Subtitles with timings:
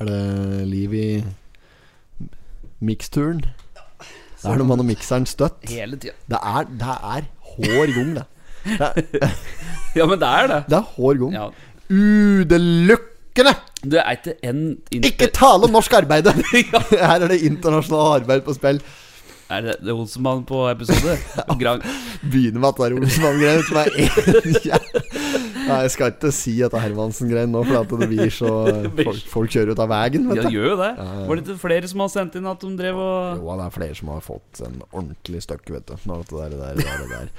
[0.00, 1.08] Er det liv i
[2.84, 3.44] miksturen?
[3.44, 5.62] Det er noe med når mikseren støtt.
[5.70, 6.16] Hele tida.
[6.28, 8.24] Det er, det er hår gang, det.
[8.64, 8.88] Det
[9.22, 9.36] er,
[9.98, 10.60] Ja, men det er det.
[10.68, 11.32] det er hår gang.
[11.38, 11.46] Ja.
[11.94, 13.54] Udelukkende!
[13.84, 14.60] Du er ikke en
[14.90, 16.28] Ikke tale om norsk arbeid!
[16.90, 18.82] Her er det internasjonalt arbeid på spill.
[19.52, 21.18] Er det, det Olsenmann på episode?
[22.24, 24.08] Begynner med at det er Olsmann-greier som er en
[25.64, 28.50] Nei, jeg skal ikke si dette er Hermansen-greier nå, for det blir så
[29.06, 30.90] folk, folk kjører ut av veien, vet Ja, gjør jo det.
[31.00, 33.74] Var det ikke flere som har sendt inn at de drev og Jo, det er
[33.78, 35.94] flere som har fått en ordentlig støkk, vet du.
[36.10, 37.30] Nå, det der, det der, det der.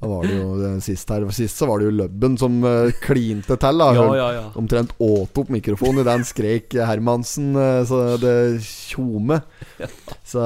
[0.00, 2.94] Da var det jo eh, sist her Sist så var det jo Løbben som eh,
[3.04, 3.80] klinte til.
[3.80, 3.90] Da.
[3.96, 4.44] Ja, ja, ja.
[4.60, 9.40] Omtrent åt opp mikrofonen idet han skrek Hermansen, eh, så det tjome.
[10.24, 10.42] Så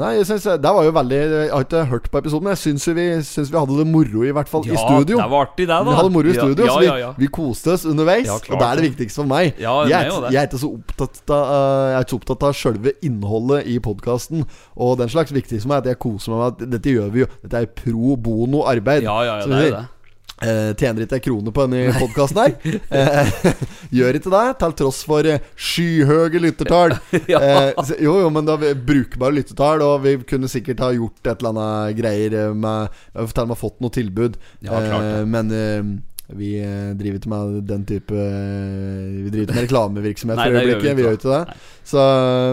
[0.00, 2.62] Nei, jeg synes Det var jo veldig Jeg har ikke hørt på episoden, men jeg
[2.62, 5.18] syns vi, syns vi hadde det moro, i hvert fall i studio.
[5.18, 5.82] det var artig, det, da.
[5.88, 7.12] Vi hadde moro i studio, ja, vi, ja, ja, ja.
[7.18, 8.26] vi koste oss underveis.
[8.28, 9.54] Ja, og det er det viktigste for meg.
[9.62, 12.58] Ja, jeg, er, jeg er ikke så opptatt av uh, Jeg er ikke opptatt av
[12.58, 15.34] sjølve innholdet i podkasten og den slags.
[15.34, 17.32] viktigste for meg er at jeg koser meg med at dette gjør vi jo.
[17.44, 19.06] Dette er pro bono arbeid.
[19.06, 19.84] Ja, ja, ja, det er det.
[20.42, 22.54] Eh, tjener ikke ei krone på denne podkasten her.
[22.94, 23.28] Eh,
[23.98, 26.96] gjør ikke det, til tross for eh, skyhøye lyttertall.
[27.30, 27.40] Ja.
[27.40, 31.38] eh, jo, jo, men det er brukbare lyttertall, og vi kunne sikkert ha gjort et
[31.38, 35.22] eller annet greier eh, med Vi til og med fått noe tilbud, Ja, klart eh,
[35.30, 35.94] men eh,
[36.32, 40.96] vi eh, driver ikke med den type eh, Vi driver ikke med reklamevirksomhet for øyeblikket.
[40.96, 41.58] Vi gjør ikke det.
[41.84, 42.00] Så,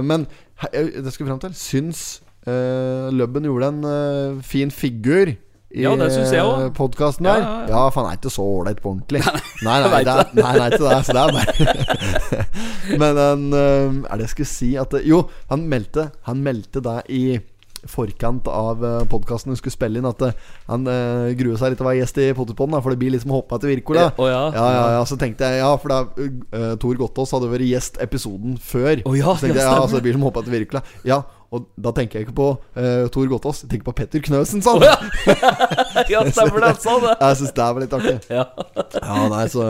[0.03, 0.27] men
[0.73, 1.55] det skal vi fram til.
[1.55, 2.01] Syns
[2.47, 5.31] uh, Løbben gjorde en uh, fin figur
[5.71, 6.69] i Ja, det synes jeg også.
[6.75, 7.37] podkasten Ja, der.
[7.47, 7.67] ja, ja.
[7.69, 9.23] Ja, for han er ikke så ålreit på ordentlig.
[9.63, 10.99] Nei, nei, nei, det er, nei, nei, til det.
[11.05, 16.09] Så det er bare Men han Er det jeg skulle si at Jo, han meldte
[16.27, 17.23] Han meldte det i
[17.89, 20.37] forkant av uh, podkasten vi skulle spille inn, at eh,
[20.67, 23.33] han uh, gruer seg litt til å være gjest i Potetpodden, for det blir liksom
[23.33, 24.07] hoppa etter Wirkola.
[24.21, 24.43] Oh, ja.
[24.53, 25.03] ja, ja, ja.
[25.09, 29.01] Så tenkte jeg Ja, for da uh, Tor Gottaas hadde vært gjest episoden før.
[29.05, 29.91] Oh, ja, så tenkte jeg, ja, stemmer.
[29.91, 30.83] så det blir som hoppa etter Wirkola.
[31.07, 34.63] Ja, og da tenker jeg ikke på uh, Tor Gottaas, jeg tenker på Petter Knøsen,
[34.63, 34.85] sa han.
[34.85, 36.05] Oh, ja.
[36.13, 36.75] ja, stemmer det.
[36.79, 37.15] sånn sa det.
[37.17, 38.17] Jeg syns det var litt artig.
[38.31, 38.45] Ja.
[39.01, 39.65] Ja, nei, så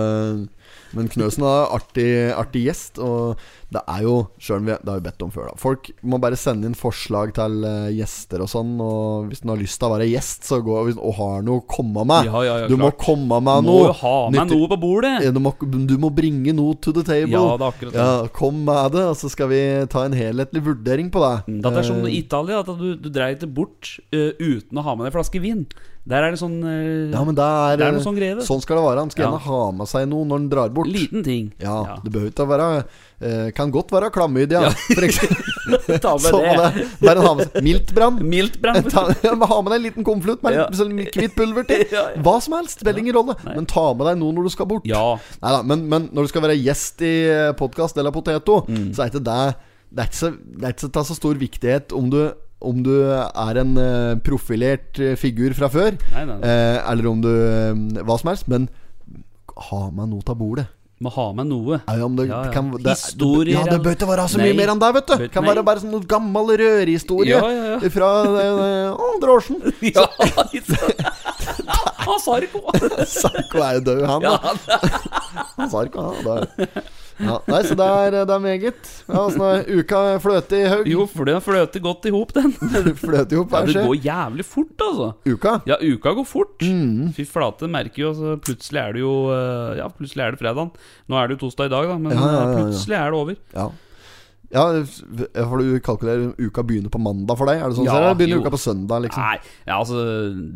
[0.92, 3.40] Men Knøsen er artig, artig gjest, og
[3.72, 5.56] det er jo Sjøl om vi Det har vi bedt om før, da.
[5.62, 9.62] Folk må bare sende inn forslag til eh, gjester og sånn, og hvis du har
[9.62, 12.28] lyst til å være gjest, så gå og har noe å komme med.
[12.28, 13.86] Ja, ja, ja, du må komme med Må noe.
[13.88, 15.14] jo ha med Nytt, noe på bordet.
[15.24, 17.32] Ja, Du må, du må bringe noe to the table.
[17.32, 18.04] Ja, det er akkurat det.
[18.04, 19.62] Ja, Kom med det, og så skal vi
[19.92, 21.34] ta en helhetlig vurdering på det.
[21.62, 24.84] Det er som Eh, i Italia, at du, du dreier det bort uh, uten å
[24.86, 25.66] ha med deg en flaske vin.
[26.10, 28.42] Der er det sånn uh, ja, men der, er, Det er noe sånn greie.
[28.46, 29.06] Sånn skal det være.
[29.06, 30.90] Han skal gjerne ha med seg noe når han drar bort.
[30.92, 31.52] liten ting.
[31.62, 32.70] Ja, det behøver ikke å være
[33.56, 34.70] Kan godt være klamydia, Ja.
[34.98, 35.48] for eksempel.
[36.04, 36.72] Ta med Så det.
[36.74, 38.18] det bare ha med seg Miltbrann.
[38.28, 38.84] Mildt brann.
[38.90, 40.66] Ta, ja, ha med deg en liten konvolutt med Ja.
[40.76, 41.84] sånn hvitt pulver til.
[42.26, 43.36] Hva som helst, spiller ingen rolle.
[43.46, 44.88] Men ta med deg noe når du skal bort.
[44.90, 45.04] Ja.
[45.44, 47.14] Neida, men, men når du skal være gjest i
[47.62, 48.90] podkast eller Poteto, Mm.
[48.96, 49.42] så er ikke det
[49.92, 52.22] Det er ikke så, det er ikke så, så stor viktighet om du
[52.62, 56.46] om du er en eh, profilert eh, figur fra før, Nei, nei, nei.
[56.46, 58.46] eh, eller om du eh, Hva som helst.
[58.54, 58.68] Men
[59.72, 60.68] ha med noe av bordet.
[61.02, 61.80] Må ha med noe.
[61.88, 62.52] Ja, ja, det, Ja, ja.
[62.54, 64.58] Kan, det, Historier, Ja, det bør ikke være så mye Nei.
[64.60, 65.16] mer enn det, vet du.
[65.24, 65.50] Det kan nei.
[65.50, 67.90] være bare sånn noe gammel rørehistorie Ja, ja, ja.
[67.96, 69.58] fra andre Å, drosjen.
[69.96, 70.06] Ja,
[72.02, 72.38] Han sa.
[73.08, 74.26] Sarko er jo død, han.
[74.26, 74.56] Ja, Da.
[75.58, 76.26] Han Sarko, han.
[76.26, 76.82] Da.
[77.22, 78.90] Ja, nei, så det er, det er meget.
[79.06, 80.90] Ja, sånn uka fløte i haug?
[80.90, 82.54] jo, for den fløter godt i hop, den.
[83.04, 85.12] fløter ihop, Ja, det går jævlig fort, altså.
[85.28, 85.56] Uka?
[85.70, 86.58] Ja, uka går fort.
[86.66, 87.12] Mm.
[87.16, 90.74] Fy flate, merker jo altså, Plutselig er det jo eh, Ja, plutselig er det fredagen.
[91.08, 92.44] Nå er det jo torsdag i dag, da, men ja.
[92.58, 93.40] plutselig er det over.
[93.56, 93.70] Ja.
[94.52, 94.66] Ja,
[95.48, 97.62] for du kalkulerer uka begynner på mandag for deg?
[97.64, 97.86] Er det sånn?
[97.88, 98.42] Ja, ser begynner jo.
[98.44, 99.24] uka på søndag, liksom?
[99.24, 99.38] Nei,
[99.70, 100.02] ja, altså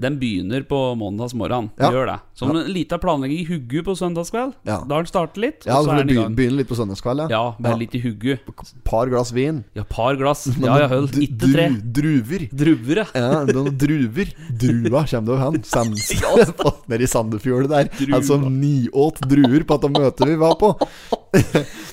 [0.04, 1.70] Den begynner på mandagsmorgen.
[1.80, 1.92] Ja.
[1.96, 2.18] Gjør det.
[2.36, 4.54] Som en liten planlegging i hugget på søndagskveld.
[4.68, 4.82] Ja.
[4.84, 7.28] Da den startet litt, Ja, for så du den i begynner, litt på søndagskveld, ja?
[7.32, 7.80] Ja, bare Ja.
[7.86, 8.40] litt i hugget.
[8.84, 9.64] Par glass vin.
[9.76, 10.46] Ja, par glass.
[10.66, 11.08] Ja, jeg.
[11.16, 11.70] D- Ikke tre.
[11.96, 12.48] Druver.
[12.52, 13.04] Druver.
[13.06, 13.08] Ja.
[13.16, 14.34] Ja, noen druver.
[14.60, 15.62] Drua kommer det jo hen.
[16.92, 17.90] Nede i Sandefjordet der.
[17.96, 18.20] Drua.
[18.20, 20.74] Altså niåt druer på at det møtet vi var på.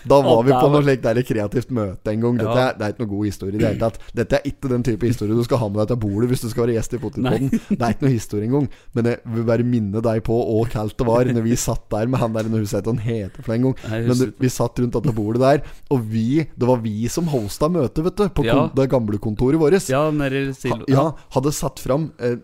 [0.06, 2.38] Da var vi på noe slikt kreativt møte en gang.
[2.38, 2.68] Dette Ja.
[2.68, 3.98] er, det er ikke noe god historie i det hele tatt.
[4.14, 6.48] Dette er ikke den type historie du skal ha med deg til bordet hvis du
[6.50, 7.50] skal være gjest i Potetpodden.
[7.68, 8.68] Det er ikke noe historie engang.
[8.94, 12.06] Men jeg vil bare minne deg på hvor kaldt det var når vi satt der
[12.06, 13.76] med han der Når hva han heter for en gang.
[13.90, 17.68] Men det, vi satt rundt dette bordet der, og vi Det var vi som hosta
[17.68, 18.28] møtet, vet du.
[18.28, 18.68] På Ja.
[18.74, 19.88] det gamle kontoret vårt.
[19.88, 21.04] Ja, Ha, ja,
[21.34, 22.36] hadde satt fram eh,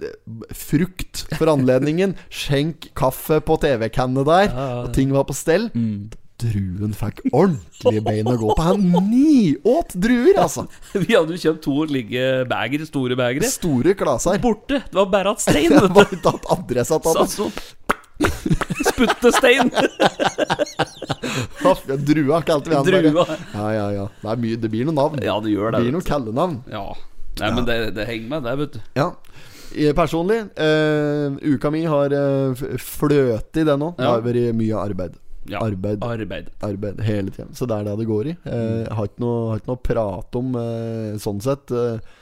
[0.55, 2.15] frukt for anledningen.
[2.31, 4.53] Skjenk kaffe på TV-kannene der,
[4.85, 5.69] og ting var på stell.
[5.75, 6.11] Mm.
[6.39, 8.63] Druen fikk ordentlige bein å gå på.
[8.63, 10.69] Han niåt druer, altså!
[11.03, 13.51] Vi hadde jo kjøpt to ligge bagere, store bagere.
[13.51, 14.39] Store klaser.
[14.43, 14.85] Borte!
[14.87, 15.71] Det var bare at stein.
[15.75, 16.21] Det var vet du.
[16.23, 17.27] bare tatt adressa til det.
[17.35, 17.53] sånn
[18.89, 19.71] Sputtestein.
[22.07, 23.27] Drua kalte vi han Drua.
[23.55, 24.09] Ja, ja, ja.
[24.23, 25.23] Det, mye, det blir noen navn.
[25.23, 25.79] Ja, det gjør det.
[25.79, 26.59] Det blir noen kallenavn.
[26.71, 26.87] Ja.
[27.39, 28.83] Nei, men det, det henger med, det, vet du.
[28.99, 29.13] Ja.
[29.75, 33.95] Eh, Personlig, eh, uka mi har uh, fløtet i det nå.
[33.99, 35.19] Det har vært mye arbeid.
[35.49, 35.63] Ja.
[35.65, 36.05] Arbeid.
[36.05, 36.53] Arbeid.
[36.65, 37.55] Arbeid hele tiden.
[37.57, 38.37] Så det er det det går i.
[38.45, 41.73] Eh, jeg har ikke noe, har ikke noe å prate om eh, sånn sett.
[41.73, 42.17] Eh,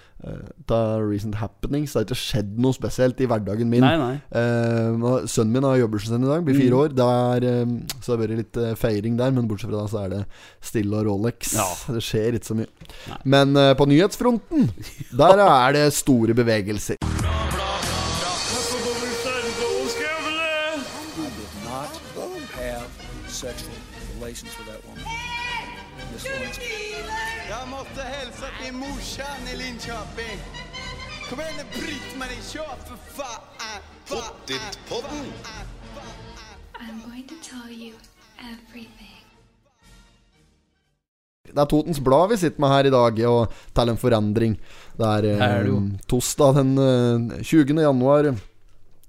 [0.67, 1.93] ta recent happenings.
[1.93, 3.85] Det har ikke skjedd noe spesielt i hverdagen min.
[3.85, 4.15] Nei, nei.
[4.31, 6.95] Eh, sønnen min har jobbbursdagen sin i dag, blir fire år.
[6.97, 9.93] Det er, eh, så det har vært litt eh, feiring der, men bortsett fra det
[9.93, 10.23] så er det
[10.65, 11.53] stille og Rolex.
[11.59, 11.69] Ja.
[11.99, 12.71] Det skjer ikke så mye.
[13.11, 13.21] Nei.
[13.37, 14.71] Men eh, på nyhetsfronten,
[15.19, 17.03] der er det store bevegelser.
[31.27, 33.81] Kom igjen, bryt meg i kör for faen!
[34.07, 35.25] Pottit-podden!
[36.79, 37.97] I'm going to tell you
[38.39, 39.25] everything.
[41.51, 44.55] Det er Totens Blad vi sitter med her i dag, og til en forandring.
[44.95, 45.81] Det er, eh, er det jo.
[46.15, 47.75] torsdag den uh, 20.
[47.83, 48.31] januar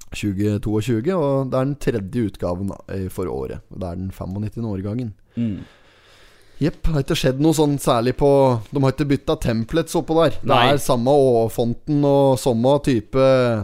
[0.10, 3.62] 2022, og det er den tredje utgaven da, eh, for året.
[3.70, 4.66] Det er den 95.
[4.66, 5.14] årgangen.
[5.36, 5.60] Mm.
[6.60, 6.80] Jepp.
[6.88, 8.28] Det har ikke skjedd noe sånn særlig på
[8.74, 10.38] De har ikke bytta templates oppå der.
[10.42, 10.72] Det Nei.
[10.74, 13.14] er samme Å-fonten og samme type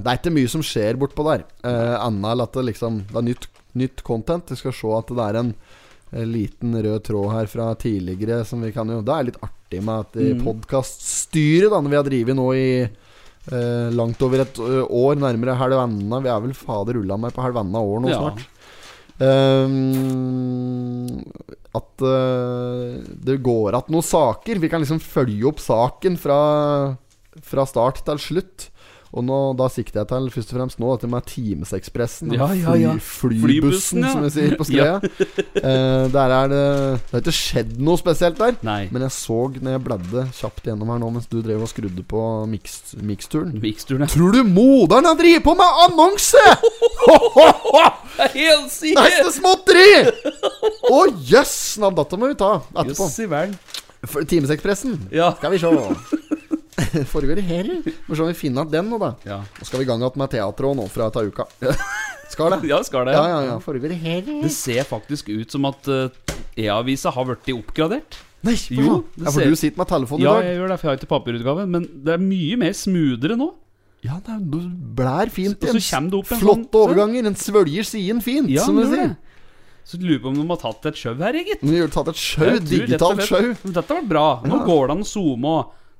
[0.03, 1.45] Det er ikke mye som skjer bortpå der.
[1.65, 3.47] Eh, Annet enn at det liksom Det er nytt,
[3.81, 4.45] nytt content.
[4.53, 5.55] Vi skal se at det er en,
[6.13, 9.81] eh, liten rød tråd her fra tidligere som vi kan jo Det er litt artig
[9.81, 10.43] med at Mm.
[10.45, 12.89] podkaststyret, da, når vi har drevet nå i
[13.51, 17.81] eh, langt over et år, nærmere halvanna Vi er vel fader ulla meg på halvanna
[17.81, 18.19] år nå Ja.
[18.21, 18.45] snart.
[19.21, 21.07] Ehm,
[21.73, 24.55] at uh, det går att noen saker.
[24.61, 26.39] Vi kan liksom følge opp saken fra,
[27.41, 28.69] fra start til slutt.
[29.13, 32.33] Og nå, da sikter jeg til først og fremst nå dette med Timesekspressen.
[32.33, 32.93] Ja, ja, ja.
[32.97, 34.13] Fly, flybussen, Flybussen, ja.
[34.15, 34.99] som vi sier på Skreia.
[35.63, 36.61] Eh, der er det
[37.07, 38.55] Det har ikke skjedd noe spesielt der.
[38.65, 38.87] Nei.
[38.91, 42.03] Men jeg så når jeg bladde kjapt gjennom her nå mens du drev og skrudde
[42.09, 43.53] på mix, miksturen
[44.03, 46.41] er Tror du moderen har drevet på med annonse?!
[47.03, 49.13] helt Det er sikker!
[49.13, 49.87] ikke småtteri!
[50.89, 50.99] Å
[51.29, 51.53] jøss!
[51.77, 53.07] Yes, dette må vi ta etterpå.
[53.07, 53.55] Jøss i verden.
[54.27, 54.99] Timesekspressen.
[55.15, 55.31] Ja.
[55.37, 56.19] Skal vi se.
[57.13, 57.69] Foregår det her?
[58.07, 59.11] Må se om vi finner igjen den nå, da.
[59.27, 59.39] Ja.
[59.59, 61.45] Nå skal vi i gang igjen med teatret også nå fra ta uka.
[62.33, 62.63] Skal det?
[62.65, 63.13] ja, skal det.
[63.13, 63.55] Ja, ja, ja.
[63.61, 64.21] Foregår det her?
[64.25, 66.07] Det ser faktisk ut som at uh,
[66.57, 68.15] E-avisa har blitt oppgradert.
[68.41, 70.39] Nei, Jo, Ja, for ser- du sitter med telefonen i dag.
[70.39, 71.65] Ja, jeg gjør det, for jeg har ikke papirutgave.
[71.75, 73.51] Men det er mye mer smoothere nå.
[74.07, 74.65] Ja, det er-
[74.97, 75.61] blær fint.
[75.61, 77.29] Og så det opp en Flotte sånn- overganger.
[77.29, 79.13] En svølger siden fint, Ja, som du sier.
[79.85, 81.61] Så lurer på om de har tatt et sjau her, gitt.
[81.61, 82.57] Vi har tatt et sjau.
[82.65, 83.53] Digitalt sjau.
[83.61, 84.25] Dette var bra.
[84.47, 84.65] Nå Ja.
[84.65, 85.55] går det an å zoome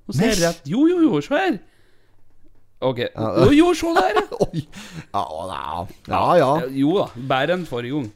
[0.08, 1.62] og ser det rett Jo, jo, jo, se her.
[2.84, 3.00] Ok.
[3.00, 4.26] Jo, jo, se der, ja.
[4.48, 4.66] Oi.
[5.14, 5.24] Ja,
[5.54, 5.86] ja.
[6.10, 6.52] ja, ja.
[6.84, 7.08] Jo da.
[7.16, 8.12] Bedre enn forrige gang.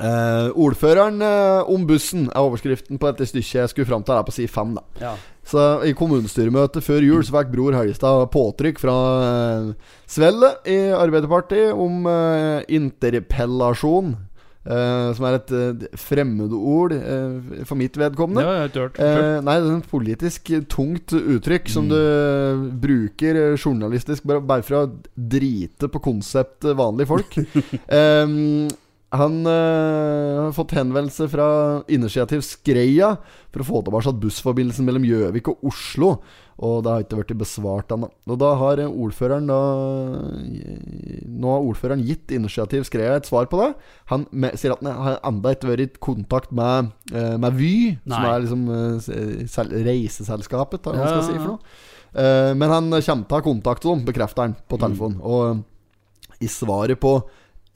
[0.00, 4.16] Uh, ordføreren uh, om bussen er overskriften på dette stykket jeg skulle fram til.
[4.16, 4.84] Er på side fem, da.
[5.00, 5.12] Ja.
[5.50, 11.76] Så I kommunestyremøtet før jul så fikk Bror Helgestad påtrykk fra uh, Svelle i Arbeiderpartiet
[11.76, 14.14] om uh, interpellasjon.
[14.66, 18.44] Eh, som er et uh, fremmedord uh, for mitt vedkommende.
[18.44, 18.90] Ja, før.
[19.00, 21.94] Eh, nei, det er et politisk tungt uttrykk som Mm.
[21.94, 27.38] du bruker eh, journalistisk bare, bare for å drite på konseptet vanlige folk.
[27.88, 28.68] Em,
[29.12, 31.46] han øh, har fått henvendelse fra
[31.90, 33.16] Initiativ Skreia
[33.50, 36.12] for å få tilbake bussforbindelsen mellom Gjøvik og Oslo.
[36.60, 38.10] Og det har ikke blitt besvart ennå.
[38.28, 39.58] Og da har eh, ordføreren da
[41.30, 43.70] Nå har ordføreren gitt Initiativ Skreia et svar på det.
[44.12, 47.72] Han med, sier at han har enda ikke vært i kontakt med, eh, med Vy,
[48.06, 48.66] som er liksom
[49.50, 51.58] sel- reiseselskapet, hva Ja, skal si for noe.
[52.58, 54.82] Men han kommer til å ha kontakt med dem, bekrefter han på Mm.
[54.86, 55.20] telefon.
[55.22, 55.62] Og eh,
[56.42, 57.22] i svaret på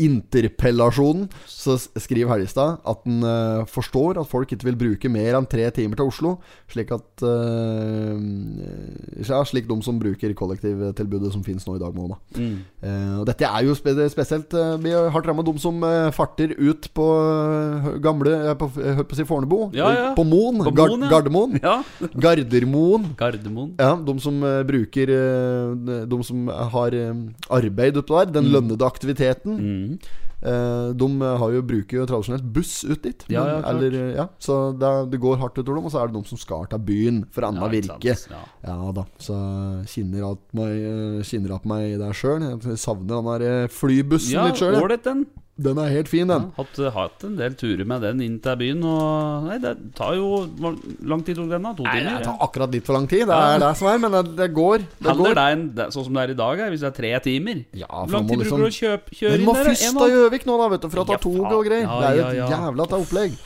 [0.00, 5.48] interpellasjonen så skriver Helgestad at han uh, forstår at folk ikke vil bruke mer enn
[5.50, 6.34] tre timer til Oslo,
[6.72, 8.18] slik at uh,
[9.24, 12.08] ja, Slik de som bruker kollektivtilbudet som finnes nå i dag, må.
[12.10, 12.18] Da.
[12.40, 12.56] Mm.
[12.82, 16.10] Uh, og dette er jo spe spesielt uh, Vi har hardt rammet de som eh,
[16.14, 19.58] farter ut på eh, gamle eh, på, Jeg holdt på å si Fornebu.
[19.76, 20.06] Ja, ja.
[20.16, 20.62] På Moen.
[20.64, 21.10] På Gar Moen, ja.
[21.12, 21.58] Gardermoen.
[22.24, 23.06] Gardermoen.
[23.20, 23.72] Gardermoen.
[23.80, 27.12] Ja, de som eh, bruker eh, De som har eh,
[27.58, 29.58] arbeid oppå der, den lønnede aktiviteten.
[29.58, 29.83] Mm.
[29.92, 31.08] Eh, de
[31.40, 33.24] har jo, bruker jo tradisjonelt buss ut dit.
[33.32, 33.68] Ja, ja, klart.
[33.74, 35.86] eller, ja, så det, det går hardt utover dem.
[35.90, 38.16] Og så er det de som skal til byen for annet Ja, virke.
[38.32, 38.42] Ja.
[38.64, 39.38] Ja da, så
[39.92, 42.44] kinner alt meg, eh, kinner at meg der sjøl.
[42.80, 44.80] Savner den der eh, flybussen Ja, litt sjøl.
[44.82, 45.26] ålreit den.
[45.56, 46.48] Den er helt fin, Ja, den.
[46.56, 48.80] hatt, hatt en del turer med den inn til byen.
[48.82, 50.48] Og Nei, det tar jo
[51.06, 51.72] lang tid tok den, da?
[51.78, 53.28] To Nei, det tar akkurat litt for lang tid.
[53.28, 53.54] Det Ja.
[53.54, 54.78] er det som er, men det, det går.
[54.98, 55.34] Det går.
[55.34, 57.64] det en, sånn som det er i dag, hvis det er tre timer.
[57.72, 59.38] Ja, Hvor for lang tid bruker du å liksom kjøpe, kjøre inn der?
[59.38, 61.64] Du må først til Gjøvik nå, da, vet du, for å ta Ja, tog og
[61.70, 61.86] greier.
[61.86, 63.38] Ja, det er jo et jævla ta opplegg.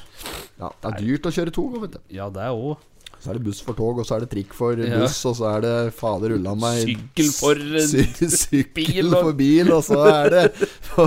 [0.58, 1.98] Ja, det er dyrt å kjøre tog òg, vet du.
[2.08, 2.76] Ja, det er òg
[3.18, 5.00] Så er det buss for tog, og så er det trikk for Ja.
[5.00, 9.22] buss, og så er det fader ulla meg Sykkel for, eh, sy Sykkel bil og-
[9.24, 10.52] for bil, og så er det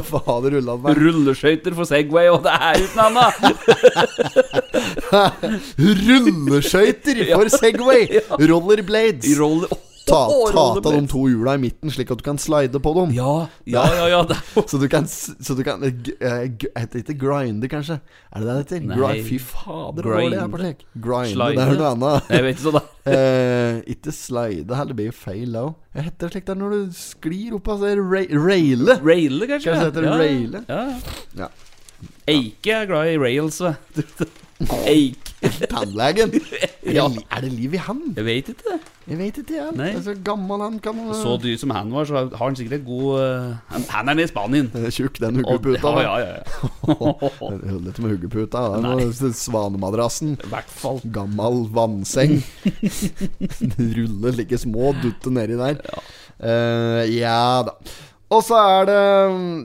[0.10, 3.36] fader ulla meg rulleskøyter for Segway, og det er uten annet!
[5.80, 8.08] Rulleskøyter for Segway!
[8.52, 9.32] Rollerblades!
[9.40, 9.66] Roll
[10.12, 10.22] Ta,
[10.54, 13.14] ta av de to hjula i midten, slik at du kan slide på dem.
[13.16, 14.08] Ja, ja, ja.
[14.12, 16.44] ja det er Så du kan, så du kan eh, g- eh,
[16.76, 17.98] Heter det ikke grinde, kanskje?
[18.32, 19.02] Er det det det heter?
[19.02, 19.14] Nei.
[19.28, 20.84] Fy fader, hvor dårlig jeg er på slik.
[21.08, 21.58] Grinde, Slide.
[21.58, 22.32] det er noe annet.
[22.36, 25.72] Jeg vet ikke sånn da Eh, ikke slide, heller blir jo feil òg.
[25.96, 29.00] Hva heter det slik der når du sklir opp altså, ra Raile?
[29.02, 29.72] Raile, kanskje?
[29.74, 30.18] Kanskje det heter ja.
[30.22, 30.62] raile?
[30.70, 30.84] Ja.
[31.40, 31.50] Ja.
[32.30, 33.58] Eike er glad i rails,
[34.92, 36.34] Eike Tannlegen.
[36.86, 37.08] Ja.
[37.32, 38.02] Er, det liv i han?
[38.16, 38.76] Jeg vet ikke.
[39.08, 39.74] Jeg vet ikke, jeg.
[39.78, 39.88] Nei.
[39.96, 42.80] Det er Så gammel han kan Så dyr som han var, så har han sikkert
[42.80, 44.70] et god uh, han, er nede i Spanien.
[44.78, 45.96] Eh, Tjukk, den huggeputa.
[46.02, 47.02] Ja, ja, ja.
[47.42, 48.66] Holder med huggeputa.
[49.34, 50.38] Svanemadrassen.
[50.46, 51.02] Hvert fall.
[51.14, 52.38] Gammel vannseng.
[53.80, 55.82] Ruller like små, dutter nedi der.
[56.42, 57.78] Eh, ja da.
[58.32, 59.00] Og så er det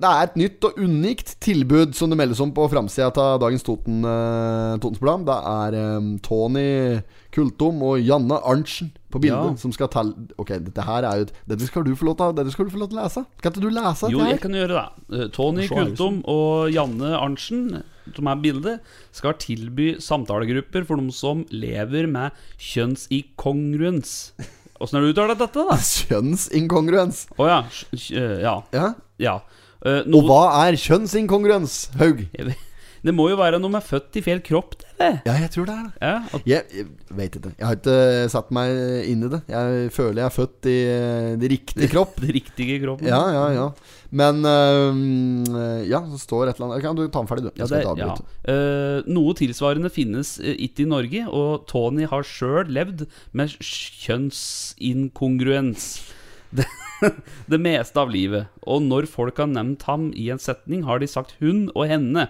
[0.03, 3.63] Det er et nytt og unikt tilbud som det meldes om på framsida av dagens
[3.67, 5.23] Toten, uh, Totensblad.
[5.29, 6.67] Det er eh, Tony
[7.37, 9.61] Kultom og Janne Arntzen på bildet Ja.
[9.61, 12.53] som skal telle Ok, dette her er jo Dette skal du få lov til, dette
[12.55, 13.23] skal du få lov til å lese.
[13.39, 14.87] Skal ikke du lese Jo, jeg kan gjøre det.
[15.21, 17.63] Eh, Tony Kultum Kultom og Janne Arntzen,
[18.17, 24.33] som er bildet, skal tilby samtalegrupper for de som lever med kjønnsinkongruens.
[24.81, 25.77] Åssen har du uttalt dette, da?
[26.07, 27.23] Kjønnsinkongruens.
[27.41, 27.61] Å ja.
[27.73, 28.57] sj- sj- eh, Ja.
[29.23, 29.37] Ja.
[29.87, 30.19] Uh, no...
[30.21, 32.25] Og hva er kjønnsinkongruens, Haug?
[33.05, 35.11] Det må jo være noe med født i feil kropp, det.
[35.27, 35.93] Ja, jeg tror det er det.
[36.01, 36.87] Ja, Jeg, jeg
[37.19, 37.51] vet ikke.
[37.59, 37.97] Jeg har ikke
[38.33, 38.69] satt meg
[39.11, 39.41] inn i det.
[39.53, 42.15] Jeg føler jeg er født i eh, det riktige kropp.
[42.25, 43.07] det riktige kroppen.
[43.11, 43.67] Ja, ja, ja.
[44.17, 44.95] Men øh,
[45.91, 47.55] Ja, så står et eller annet Kan du ta den ferdig, du?
[47.61, 48.15] Ja, det, ja.
[48.49, 53.05] Eh, noe tilsvarende finnes eh, ikke i Norge, og Tony har sjøl levd
[53.37, 55.91] med kjønnsinkongruens.
[56.57, 56.65] Det,
[57.53, 58.47] det meste av livet.
[58.65, 62.29] Og når folk har nevnt ham i en setning, har de sagt hun og henne.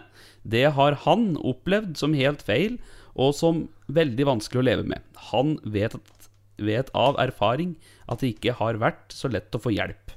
[0.55, 2.79] Det har han opplevd som helt feil,
[3.17, 5.05] og som veldig vanskelig å leve med.
[5.33, 6.31] Han vet, at,
[6.63, 7.77] vet av erfaring
[8.07, 10.13] at det ikke har vært så lett å få hjelp.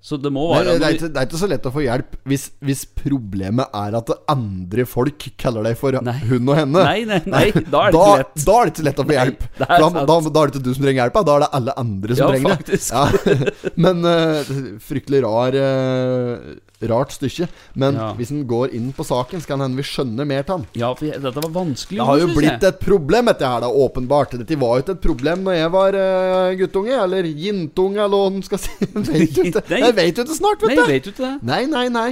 [0.00, 2.12] Så det må Nei, det, er ikke, det er ikke så lett å få hjelp
[2.30, 6.14] hvis, hvis problemet er at andre folk kaller deg for Nei.
[6.28, 6.84] hun og henne.
[6.86, 8.44] Nei, nei, nei, da er det ikke lett.
[8.46, 9.42] Da er det ikke lett å få hjelp.
[9.58, 11.50] Nei, er da, da, da er det ikke du som trenger hjelp, da er det
[11.58, 12.94] alle andre som Ja, trenger faktisk.
[12.94, 13.34] det.
[13.34, 13.74] Ja.
[13.88, 14.54] Men uh,
[14.86, 16.46] fryktelig rar eh,
[16.86, 17.48] rart stykke.
[17.74, 18.12] Men Ja.
[18.14, 20.66] hvis en går inn på saken, så kan hende vi skjønner mer til den.
[20.74, 21.98] Ja, for jeg, dette var vanskelig.
[21.98, 22.62] Det har jo blitt jeg.
[22.68, 24.38] et problem, dette her, da, åpenbart.
[24.38, 28.30] Dette var jo ikke et problem når jeg var uh, guttunge, eller jintunge, eller hva
[28.30, 28.70] en skal si.
[28.94, 29.62] Vet jo ikke.
[29.88, 31.34] Jeg vet jo ikke snart, vet Nei, vet du det?
[31.42, 32.10] Nei, nei, nei.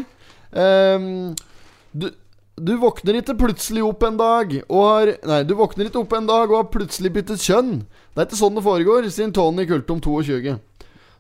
[0.57, 1.35] Um,
[1.93, 2.11] du,
[2.57, 6.29] du våkner ikke plutselig opp en dag og har Nei, du våkner ikke opp en
[6.29, 7.83] dag og har plutselig byttet kjønn.
[8.15, 10.57] Det er ikke sånn det foregår, sier Tony Kultum 22.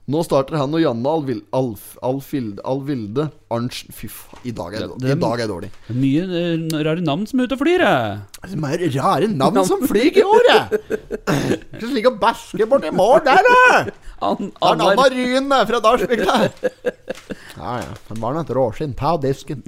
[0.06, 4.84] Nå starter han og Janne Alvil, Alf, Alfilde, Alvilde Arntzen Fy faen, i dag er
[4.84, 5.70] det det- I dag er dårlig.
[5.90, 7.82] Mye uh, rare navn som er ute og flyr.
[7.82, 8.20] jeg.
[8.46, 10.76] Det er rare navn som flyr i året!
[11.74, 13.96] Ikke slik å bæsje borti mål der, jeg.
[14.22, 16.06] An, Det er Anna Ryen fra fra der.
[17.56, 17.90] Ja, ja.
[18.12, 18.94] Han var nå et råskinn.
[18.94, 19.62] Ta av disken.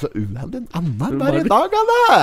[0.00, 2.18] Så uheldig Anna der i dag, Anne!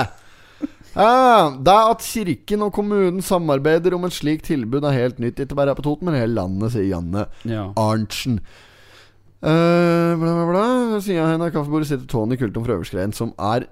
[0.92, 5.40] Ja, det at kirken og kommunen samarbeider om et slikt tilbud, er helt nytt.
[5.40, 7.70] Ikke bare her på Toten, men hele landet, sier Janne ja.
[7.80, 8.40] Arntzen.
[9.42, 10.66] Eh, bla, bla, bla.
[10.92, 13.66] Ved siden av henne er kaffebordet sitter Tony Kulton fra Øverskrein, som er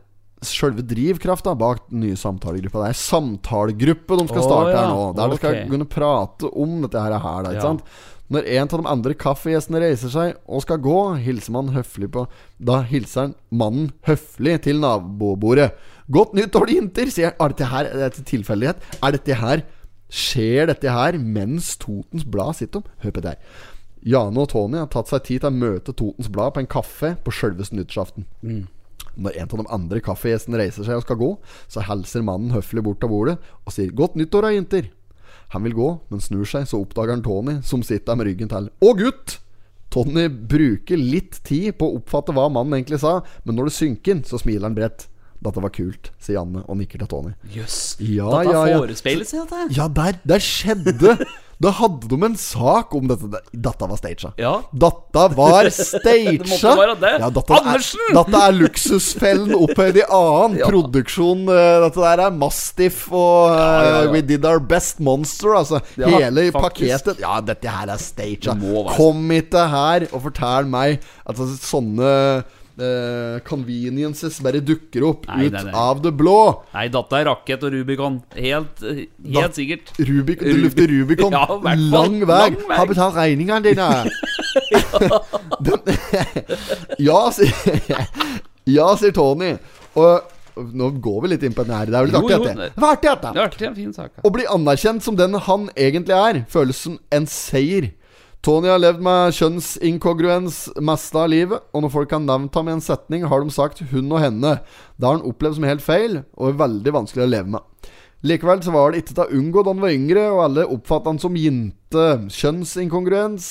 [0.47, 2.87] Sjølve drivkrafta bak den nye samtalegruppa.
[2.87, 4.81] Det er samtalegruppe de skal starte starte ja.
[4.81, 5.03] her nå.
[5.19, 7.17] Der de skal kunne prate om dette her.
[7.21, 7.85] her ikke sant?
[8.31, 12.29] Når en av de andre kaffegjestene reiser seg og skal gå, hilser man høflig på
[12.63, 15.73] Da hilser han mannen høflig til nabobordet.
[16.11, 17.39] 'Godt nyttår, jenter', sier han.
[17.39, 18.89] Er dette her er dette tilfeldighet?
[19.03, 19.67] Er dette her
[20.11, 22.89] Skjer dette her mens Totens Blad sitter om?
[22.99, 23.61] Hør på det her.
[24.03, 27.13] Jane og Tony har tatt seg tid til å møte Totens Blad på en kaffe
[27.23, 28.27] på sjølveste nyttårsaften.
[29.21, 31.29] Når en av de andre kaffegjestene reiser seg og skal gå,
[31.69, 33.37] så hilser mannen høflig bort av bordet
[33.67, 34.91] og sier 'Godt nyttår, da, jenter'.
[35.51, 38.71] Han vil gå, men snur seg, så oppdager han Tony, som sitter med ryggen til.
[38.81, 39.39] 'Å, gutt!'
[39.91, 44.15] Tony bruker litt tid på å oppfatte hva mannen egentlig sa, men når det synker
[44.15, 45.09] inn, så smiler han bredt.
[45.41, 47.33] Dette var kult, sier Janne og nikker til Tony.
[47.51, 47.97] Jøss.
[47.99, 48.79] Ja, Dette ja, ja.
[48.79, 49.63] forespeiler dette.
[49.75, 51.17] Ja, der, der skjedde
[51.61, 53.29] Da hadde de en sak om dette.
[53.53, 54.31] Dette var staged.
[54.41, 54.53] Ja.
[54.73, 56.47] Dette var staged.
[56.49, 58.01] Ja, dette Andersen!
[58.09, 60.71] Er, dette er luksusfellen opphøyd i annen Ja.
[60.73, 61.43] produksjon.
[61.53, 64.11] eh, Dette der er Mastiff og eh, ja, ja.
[64.15, 65.53] We Did Our Best Monster.
[65.61, 66.63] Altså hele faktisk.
[66.89, 67.21] pakketet.
[67.21, 68.65] Ja, dette her er staged.
[68.97, 70.97] Kom ikke her og fortell meg
[71.29, 72.15] at altså, sånne
[72.81, 75.75] eh, conveniences bare dukker opp Nei, ut nei, nei.
[75.77, 76.37] av det blå.
[76.75, 78.21] Nei, dette er rakett og Rubicon.
[78.37, 79.93] Helt, eh, Da- helt sikkert.
[79.99, 81.47] Rubik, du lufter Rubicon Ja,
[81.77, 82.51] lang vei.
[82.73, 83.91] Har betalt regningene dine.
[87.01, 87.55] Ja, sier,
[88.69, 89.55] ja, sier Tony.
[89.99, 91.89] Og nå går vi litt inn på den her.
[91.89, 92.59] Det er jo litt artig, dette.
[92.75, 93.33] det- var artig, dette.
[93.33, 94.11] Det er artig, en fin sak.
[94.25, 97.91] Å bli anerkjent som den han egentlig er, føles som en seier.
[98.41, 102.73] Tony har levd med kjønnsinkongruens meste av livet, og når folk har nevnt ham i
[102.73, 104.55] en setning, har de sagt hun og henne.
[104.97, 107.91] Det har han opplevd som helt feil, og er veldig vanskelig å leve med.
[108.25, 111.11] Likevel så var det ikke til å unngå da han var yngre, og alle oppfattet
[111.13, 112.07] han som jente.
[112.37, 113.51] Kjønnsinkongruens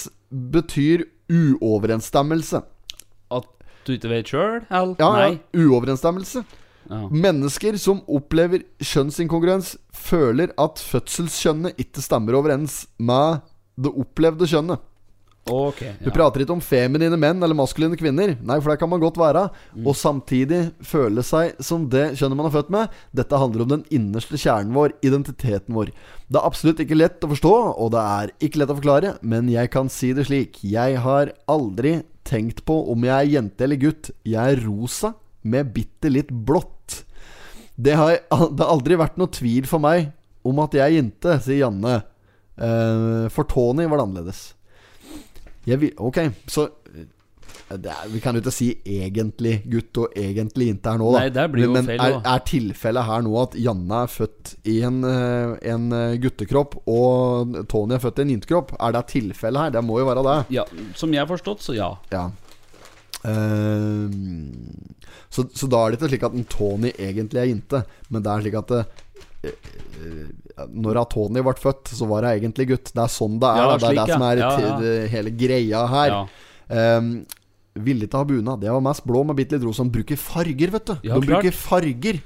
[0.58, 2.64] betyr uoverensstemmelse.
[3.34, 3.48] At
[3.86, 4.66] du ikke vet sjøl?
[4.70, 5.38] Ja, Nei.
[5.54, 6.44] uoverensstemmelse.
[6.90, 7.04] Ja.
[7.14, 13.44] Mennesker som opplever kjønnsinkongruens, føler at fødselskjønnet ikke stemmer overens med
[13.80, 14.86] det opplevde kjønnet.
[15.50, 15.80] Ok.
[15.82, 16.12] Vi Ja.
[16.14, 18.36] prater ikke om feminine menn eller maskuline kvinner.
[18.44, 19.50] Nei, for det kan man godt være.
[19.84, 22.90] Og samtidig føle seg som det kjønnet man er født med.
[23.16, 25.90] Dette handler om den innerste kjernen vår, identiteten vår.
[26.30, 29.50] Det er absolutt ikke lett å forstå, og det er ikke lett å forklare, men
[29.50, 30.60] jeg kan si det slik.
[30.62, 34.12] Jeg har aldri tenkt på om jeg er jente eller gutt.
[34.24, 37.06] Jeg er rosa med bitte litt blått.
[37.80, 40.12] Det har, det har aldri vært noe tvil for meg
[40.46, 42.04] om at jeg er jente, sier Janne.
[42.60, 44.42] Eh, for Tony var det annerledes.
[45.70, 46.18] Vil, ok,
[46.50, 47.06] så eh,
[47.70, 51.22] er, Vi kan jo ikke si egentlig gutt og egentlig jente her nå, da.
[51.24, 54.54] Nei, det blir jo Men feil, er, er tilfellet her nå at Janne er født
[54.72, 55.88] i en, eh, en
[56.24, 58.76] guttekropp, og Tony er født i en jentekropp?
[58.80, 59.76] Er det tilfellet her?
[59.78, 60.38] Det må jo være det.
[60.60, 60.68] ja.
[61.00, 61.94] Som jeg har forstått, så ja.
[62.14, 62.30] Ja.
[63.20, 64.08] Uh,
[65.28, 68.32] så, så da er det ikke slik at en Tony egentlig er jente, men det
[68.32, 68.84] er slik at det,
[69.44, 70.30] eh,
[70.68, 72.92] når Tony ble født, så var hun egentlig gutt.
[72.94, 73.60] Det er sånn det er.
[73.62, 74.54] Ja, det er det som er ja.
[75.16, 76.18] Hele greia her.
[76.70, 77.14] Um,
[77.80, 78.62] Villig til å ha bunad.
[78.64, 79.86] Det var mest blå med bitte litt rosa.
[79.86, 80.96] De bruker farger, vet du.
[81.00, 81.28] De klart.
[81.30, 82.22] bruker farger.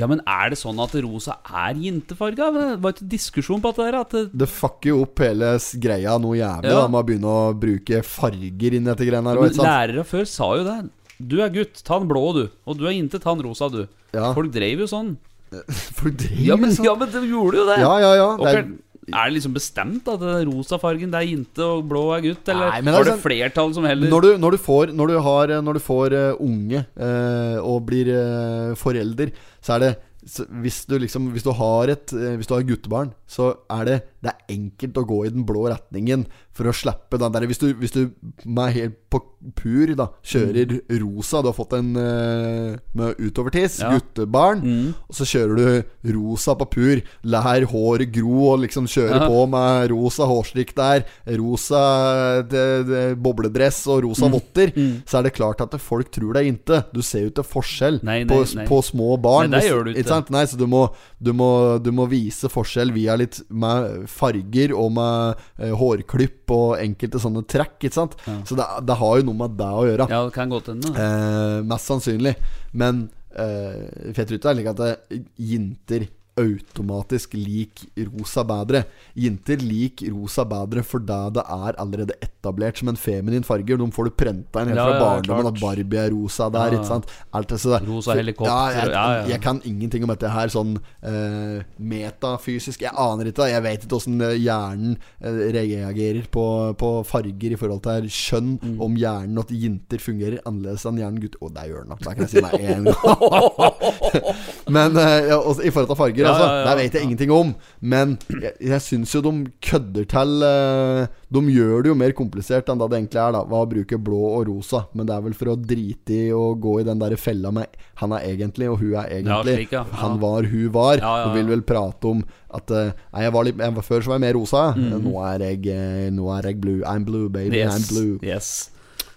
[0.00, 2.48] Ja, men er det sånn at rosa er jentefarga?
[2.54, 3.88] Det var ikke diskusjon på at det?
[3.98, 5.52] At det, Det fucker jo opp hele
[5.84, 6.80] greia noe jævlig Ja.
[6.80, 9.40] da med å begynne å bruke farger inn i dette greiene her.
[9.40, 10.78] men lærere før sa jo det.
[11.20, 12.50] Du er gutt, ta den blå, du.
[12.66, 13.86] Og du er jente, ta den rosa, du.
[14.12, 14.32] Ja.
[14.34, 15.16] Folk drev jo sånn.
[16.48, 16.86] Ja, men, sånn.
[16.86, 17.78] ja, men de gjorde jo det.
[17.82, 18.28] Ja, ja, ja.
[18.40, 18.62] Det er,
[19.10, 22.46] er, det liksom bestemt at den rosa fargen det er jente og blå er gutt?
[22.48, 25.12] Eller Nei, men det er det flertall som heller Når du, når du får Når
[25.12, 29.92] du, har, når du får eh, unge eh, og blir eh, forelder, så er det
[30.22, 33.88] så hvis du liksom Hvis du har et eh, Hvis du har guttebarn, så er
[33.88, 37.46] det Det er enkelt å gå i den blå retningen for å slippe den der
[37.50, 38.12] Hvis du, hvis du
[38.46, 39.18] med helt på
[39.58, 43.90] pur da kjører rosa Du har fått en uh, med utovertiss, Ja.
[43.96, 44.94] guttebarn, Mm.
[45.08, 45.56] og så kjører
[46.04, 47.02] du rosa på pur.
[47.24, 49.28] Lær håret gro og liksom kjøre Ja.
[49.28, 51.04] på med rosa hårstrikk der,
[51.36, 54.32] rosa det, det, bobledress og rosa Mm.
[54.32, 54.72] votter,
[55.06, 56.84] så er det klart at folk tror deg inte.
[56.92, 58.66] Du ser jo ikke forskjell Nei, nei, på, nei.
[58.66, 59.50] på små barn.
[59.50, 60.30] Nei, det gjør du ikke.
[60.30, 64.92] Nei, så du må, du, må, du må vise forskjell via litt med farger og
[64.96, 67.78] med eh, hårklipp og enkelte sånne trekk.
[67.80, 68.16] Ikke sant?
[68.48, 70.08] Så det, det har jo noe med det å gjøre.
[70.12, 70.94] Ja, det kan godt hende.
[70.94, 72.36] Eh, mest sannsynlig.
[72.78, 75.22] Men eh, for jeg tror ikke det er slik at det,
[75.52, 78.84] jenter automatisk lik rosa bedre.
[79.18, 83.76] Jenter lik rosa bedre fordi det er allerede etablert som en feminin farge.
[83.76, 86.78] De får du prenta inn helt Ja, fra ja, barndommen at Barbie er rosa der.
[86.78, 87.00] Ja.
[87.32, 89.26] Alt det, så det, Rosa helikopter, Ja, jeg, ja.
[89.34, 92.84] jeg kan ingenting om dette her sånn uh, metafysisk.
[92.86, 93.50] Jeg aner ikke.
[93.52, 96.46] Jeg vet ikke åssen hjernen eh, reagerer på,
[96.78, 98.56] på farger i forhold til kjønn.
[98.62, 98.76] Mm.
[98.88, 101.42] Om hjernen at jenter fungerer annerledes enn hjernen gutter.
[101.42, 102.00] Å, det gjør den da.
[102.00, 103.92] Det kan jeg si meg en gang.
[104.76, 107.08] Men uh, ja, også, i forhold til farger, Ja, altså, ja, ja, det vet jeg
[107.08, 107.54] ingenting om.
[107.80, 109.32] Men jeg, jeg syns jo de
[109.64, 113.44] kødder til eh, De gjør det jo mer komplisert enn det det egentlig er, da.
[113.48, 114.84] Hva å bruke blå og rosa.
[114.96, 117.80] Men det er vel for å drite i å gå i den der fella med
[118.02, 119.66] han er egentlig, og hun er egentlig.
[119.68, 119.74] slik.
[120.00, 120.98] Han var, hun var.
[120.98, 124.12] Du vil vel prate om at eh, Nei, jeg var litt jeg var, Før så
[124.12, 124.62] var jeg mer rosa.
[124.76, 124.92] Mm.
[125.06, 126.82] Nå er jeg eh, Nå er jeg blue.
[126.88, 127.62] I'm blue, baby.
[127.64, 128.18] I'm blue.
[128.22, 128.70] yes.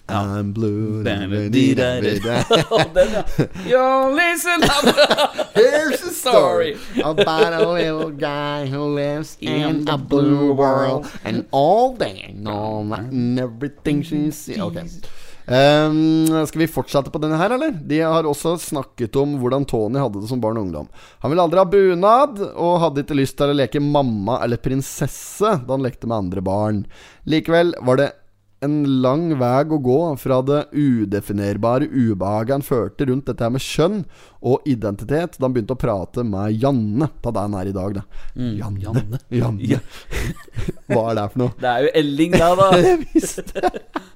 [0.07, 1.03] I'm blue.
[1.03, 1.15] Ja.
[3.65, 4.85] Yo, listen up.
[5.55, 7.01] Here's a story Story.
[7.03, 12.83] about a little guy who lives in a blue world, and all day and all
[12.83, 14.85] night and everything she sees okay.
[15.47, 17.71] Um, skal vi fortsette på denne her, eller?
[17.71, 20.87] De har også snakket om hvordan Tony hadde det som barn og ungdom.
[21.21, 25.55] Han ville aldri ha bunad, og hadde ikke lyst til å leke mamma eller prinsesse
[25.65, 26.85] da han lekte med andre barn.
[27.29, 28.11] Likevel var det
[28.63, 33.61] en lang vei å gå fra det udefinerbare ubehaget han følte rundt dette her med
[33.63, 33.97] kjønn
[34.45, 37.09] og identitet, da han begynte å prate med Janne.
[37.21, 38.03] Ta det han er i dag, da.
[38.35, 38.79] Janne.
[38.85, 39.19] Janne.
[39.33, 39.81] Janne.
[40.91, 41.53] Hva er det for noe?
[41.59, 42.69] Det er jo Elling, da, da.
[42.85, 43.43] Jeg visste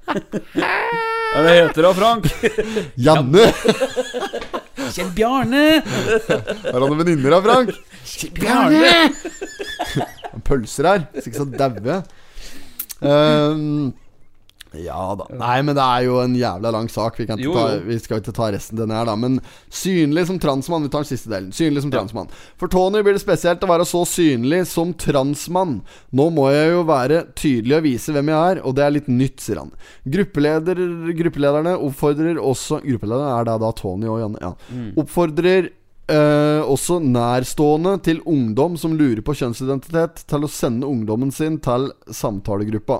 [0.08, 2.30] Hva det heter da, Frank?
[2.98, 3.44] Janne!
[4.90, 5.64] Kjell Bjarne!
[5.84, 7.74] Har han noen venninner da, Frank?
[8.38, 8.94] Bjarne!
[10.46, 12.02] Pølser her, hvis ikke så daue jeg.
[13.00, 13.92] Ehm,
[14.78, 15.26] ja da.
[15.34, 17.18] Nei, men det er jo en jævla lang sak.
[17.18, 19.16] Vi, kan ikke Jo, ta, vi skal ikke ta resten den her, da.
[19.18, 20.84] Men synlig som transmann.
[20.86, 21.50] Vi tar den siste delen.
[21.56, 22.30] Synlig som transmann.
[22.60, 25.80] For Tony blir det spesielt å være så synlig som transmann.
[26.14, 29.10] Nå må jeg jo være tydelig og vise hvem jeg er, og det er litt
[29.10, 29.74] nytt, sier han.
[30.16, 30.84] Gruppeleder,
[31.18, 34.40] gruppelederne oppfordrer også Gruppelederen er da, da Tony og Janne.
[34.42, 34.54] Ja.
[34.70, 34.90] Mm.
[35.02, 35.72] Oppfordrer
[36.10, 41.92] Eh, også nærstående til ungdom som lurer på kjønnsidentitet, til å sende ungdommen sin til
[42.10, 42.98] samtalegruppa.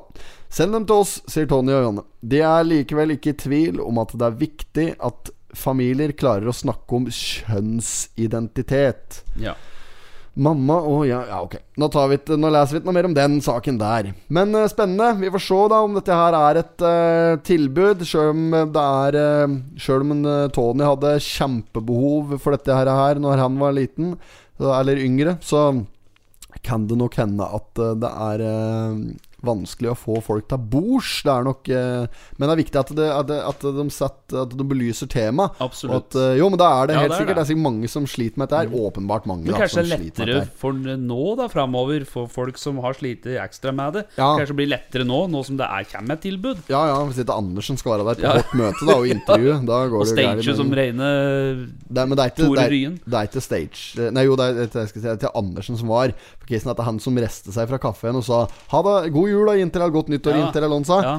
[0.51, 2.05] Send dem til oss, sier Tony og Janne.
[2.23, 6.55] De er likevel ikke i tvil om at det er viktig at familier klarer å
[6.55, 9.25] snakke om kjønnsidentitet.
[9.43, 9.55] Ja.
[10.35, 11.57] Mamma og ja, ja, ok.
[11.81, 14.13] Nå, vi, nå leser vi ikke noe mer om den saken der.
[14.33, 15.13] Men uh, spennende.
[15.21, 18.05] Vi får se da om dette her er et uh, tilbud.
[18.07, 23.21] Sjøl om det er uh, Sjøl om eh, Tony hadde kjempebehov for dette her, her
[23.23, 24.15] når han var liten,
[24.61, 25.71] eller yngre, så
[26.63, 28.95] kan det nok hende at eh, det er eh,
[29.47, 31.13] vanskelig å få folk til bords.
[31.27, 34.43] Det er nok eh, Men det er viktig at, det, at, det, at, de, setter,
[34.45, 35.57] at de belyser temaet.
[35.65, 36.11] Absolutt.
[36.11, 37.41] at, eh, jo, men da er det Ja, helt det er sikkert.
[37.41, 38.75] Det er sikkert mange som sliter med dette her.
[38.91, 39.47] Åpenbart mange.
[39.47, 40.77] Men da, kanskje det er lettere for
[41.11, 44.05] nå da framover, for folk som har slitt ekstra med det.
[44.19, 44.33] Ja.
[44.39, 46.63] Kanskje det blir lettere nå, nå som det er kommer et tilbud.
[46.71, 48.45] Ja, ja, hvis ikke Andersen skal være der på Ja.
[48.61, 50.45] møte da og intervjue, da går Og det jo gærent.
[50.45, 50.71] stage som
[52.31, 52.99] ikke, Tore Ryen.
[53.07, 55.79] det er ikke stage Nei, jo, det er, jeg skal si, det er til Andersen
[55.81, 56.13] som var.
[56.41, 58.41] For er at det er han som reste seg fra kaffen og sa
[58.73, 60.47] Ha det, god jul og inntil, godt nyttår Ja.
[60.47, 61.03] inntil, eller hva han sa.
[61.03, 61.19] Ja,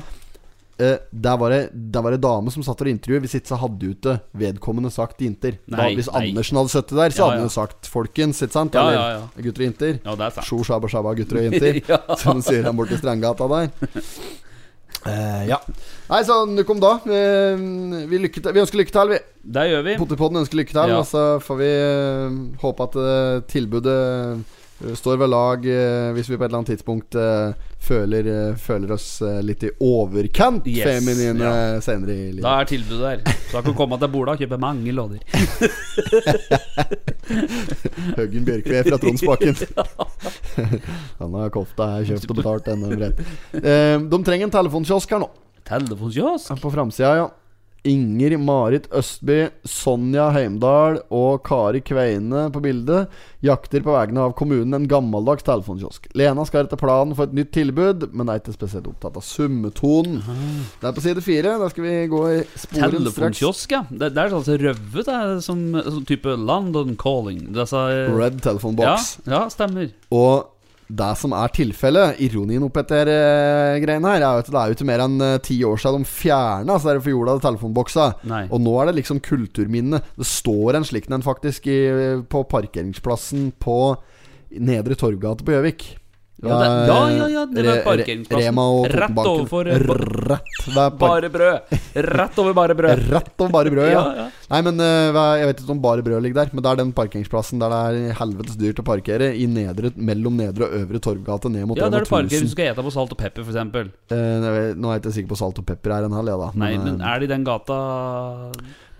[0.81, 3.21] Eh, der var det Der var det dame som satt og intervjuet.
[3.21, 5.59] Hvis ikke så hadde ute vedkommende sagt inntil.
[5.69, 6.31] Da, hvis nei.
[6.31, 8.73] Andersen hadde sittet der, så Ja, hadde jo sagt folkens, ikke sant?
[8.73, 9.41] Ja, Eller ja, ja.
[9.43, 9.99] gutter og jenter.
[10.03, 10.47] ja, det er sant.
[10.47, 11.81] Sjo, shabba, shabba, gutter og jenter.
[12.23, 13.69] Som de sier han borti Strandgata der.
[15.05, 15.57] Eh, ja.
[16.09, 16.91] Nei, så nok om da.
[17.09, 17.61] Eh,
[18.09, 19.19] vi, lykke til, vi ønsker lykke til, vi.
[19.43, 19.95] Det gjør vi.
[20.01, 20.89] Potipodden ønsker lykke til.
[20.95, 20.97] Ja.
[21.01, 24.43] Og så får vi eh, håpe at eh, tilbudet
[24.95, 28.91] står ved lag eh, hvis vi på et eller annet tidspunkt eh, føler, eh, føler
[28.95, 31.81] oss eh, litt i overkant Yes, feminine ja.
[31.83, 32.43] senere i livet.
[32.45, 33.17] Da er tilbudet der.
[33.49, 35.19] Så da kan du komme til Bola og kjøpe mange låder.
[38.19, 39.55] Høggen Bjørkve fra Tronsbakken.
[41.21, 42.87] Han har kofta er kjøpt og betalt ennå.
[43.01, 45.29] Eh, de trenger en telefonkiosk her nå.
[45.67, 46.45] Telefonkiosk?
[46.61, 47.27] På framsida, ja.
[47.87, 53.09] Inger Marit Østby, Sonja Heimdal og Kari Kveine på bildet
[53.41, 56.05] jakter på vegne av kommunen en gammeldags telefonkiosk.
[56.17, 60.21] Lena skal etter planen få et nytt tilbud, men er ikke spesielt opptatt av summetonen.
[60.77, 61.57] Det er på side fire.
[61.61, 63.01] Da skal vi gå i sporen straks.
[63.01, 63.83] Telefonkiosk, ja.
[63.89, 67.47] Det, det er altså røvet, det som, som type London calling.
[67.55, 69.89] Det så, eh, Red telephone ja, ja, stemmer.
[70.13, 70.50] Og
[70.91, 74.77] det som er tilfellet, ironien oppi dette uh, greiene her, er at det er jo
[74.77, 78.07] ikke mer enn eh, ti år siden de fjerna altså for jorda telefonboksa.
[78.29, 78.43] Nei.
[78.49, 80.01] Og nå er det liksom kulturminne.
[80.17, 81.79] Det står en slik en faktisk i,
[82.31, 83.77] på parkeringsplassen på
[84.59, 85.87] Nedre Torvgate på Gjøvik.
[86.41, 88.47] Ja, det- ja, ja, ja, det var parkeringsplassen.
[88.47, 91.75] Rema og Rett overfor, eh, Rett Bare brød.
[91.93, 93.03] Rett over bare brød.
[93.13, 94.01] Rett over bare brød, ja.
[94.01, 94.25] Ja, ja.
[94.49, 96.93] Nei, men eh, Jeg vet ikke om bare brød ligger der, men det er den
[96.97, 99.29] parkeringsplassen der det er helvetes dyrt å parkere.
[99.37, 102.55] I nedre, mellom nedre og øvre Torvgate, ned mot Ja, der du parkerer hvis du
[102.55, 103.55] skal ete på salt og pepper, f.eks.
[104.09, 106.51] Eh, nå er jeg ikke sikker på salt og pepper er en hal, jeg, da.
[106.57, 107.77] Nei, men eh, er det i den gata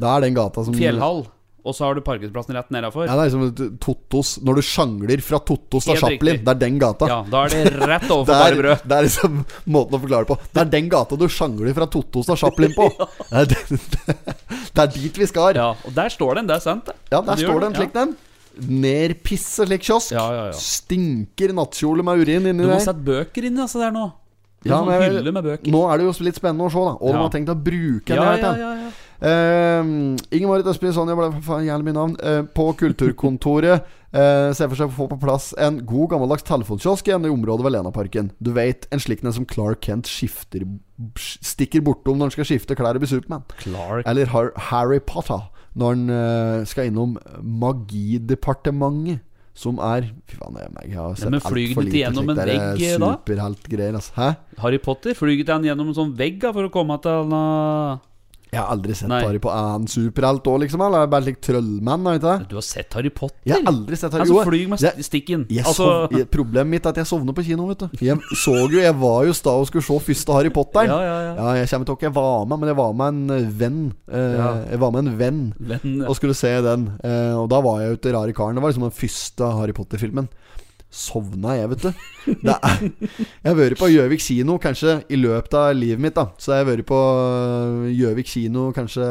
[0.01, 1.25] det er den gata som Fjellhall?
[1.61, 3.05] Og så har du parkeringsplassen rett nedafor?
[3.05, 6.79] Ja, det er liksom Tottos Når du sjangler fra Tottos til Chaplin, det er den
[6.81, 7.09] gata.
[7.11, 8.87] Ja, da er det rett overfor det, bare brød.
[8.89, 9.37] det er liksom
[9.75, 10.39] måten å forklare det på.
[10.51, 12.89] Det er den gata du sjangler fra Tottos til Chaplin på.
[13.31, 14.15] Det, er, det,
[14.75, 15.55] det er dit vi skal.
[15.55, 16.95] Ja, Ja, og der står den, det er sant, det.
[17.11, 18.17] der Det står den slik det, slik
[18.65, 18.71] en.
[18.81, 20.11] Nerpisse slik kiosk.
[20.15, 20.57] Ja, ja, ja.
[20.57, 24.09] Stinker nattkjole med urin inni Du må sette bøker inni altså der nå.
[24.61, 25.71] Ja, sånn men hylle med bøker.
[25.73, 26.97] Nå er det jo litt spennende å se, da.
[26.99, 28.45] Og de har tenkt å bruke Ja, den.
[28.45, 28.91] ja, ja, ja.
[29.21, 30.17] Uh,
[30.49, 31.27] Marit Østby Sonja ble
[31.67, 32.13] jævlig mye navn.
[32.21, 33.83] Uh, på Kulturkontoret
[34.15, 37.65] uh, ser for seg å få på plass en god gammeldags telefonkiosk igjen i området
[37.67, 38.31] ved Lenaparken.
[38.41, 40.65] Du vet, en slik en som Clark Kent skifter
[41.17, 43.45] stikker bortom når han skal skifte klær og bli Supermann.
[43.61, 49.21] Clark Eller Har Harry Potter når han eh, skal innom Magidepartementet.
[49.61, 52.85] Som er Fy faen, jeg, jeg har sett men alt for lite slikt der, eh?
[52.97, 54.13] Superheltgreier, altså.
[54.17, 54.29] Hæ?
[54.63, 57.35] Harry Potter flyget han gjennom en sånn vegg da, for å komme til
[58.51, 59.21] Jeg har aldri sett Nei.
[59.23, 60.81] Harry på annen superhelt òg, liksom?
[60.83, 62.03] Eller er bare slik trollmann?
[62.03, 62.45] vet du.
[62.51, 63.37] Du har sett Harry Potter?
[63.47, 65.45] Jeg har aldri sett Harry Han som Jo, flyr med jeg- stikken.
[65.49, 67.87] Jeg altså, sov, problemet mitt er at jeg sovner på kino, vet du.
[68.03, 70.83] Jeg så jo, jeg var jo sta og skulle se første Harry Potter.
[70.83, 71.53] Ja, ja, ja.
[71.61, 73.93] jeg kommer til ikke jeg var med, men jeg var med en eh, venn.
[74.11, 74.49] Eh, Ja.
[74.71, 76.07] Jeg var med en venn Venn, ja.
[76.09, 76.89] og skulle se den.
[77.03, 78.55] Eh, og da var jeg ute rare karen.
[78.55, 80.27] Det var liksom den første Harry Potter-filmen.
[80.91, 81.91] Sovna jeg, vet du.
[82.51, 86.17] Er, jeg har vært på Gjøvik kino kanskje i løpet av livet mitt.
[86.17, 89.05] da Så jeg har vært på øh, Gjøvik kino kanskje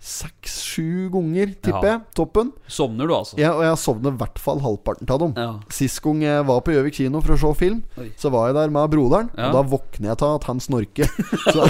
[0.00, 1.90] seks-sju ganger, tipper Ja.
[1.92, 2.00] jeg.
[2.16, 2.52] Toppen.
[2.72, 3.36] Sovner du, altså?
[3.36, 5.34] Ja, og jeg har sovnet i hvert fall halvparten av dem.
[5.36, 5.50] Ja.
[5.76, 8.08] Sist gang jeg var på Gjøvik kino for å se film, Oi.
[8.16, 9.28] så var jeg der med broderen.
[9.36, 9.50] Ja.
[9.50, 11.12] Og da våkner jeg til at han snorker.
[11.52, 11.68] Så,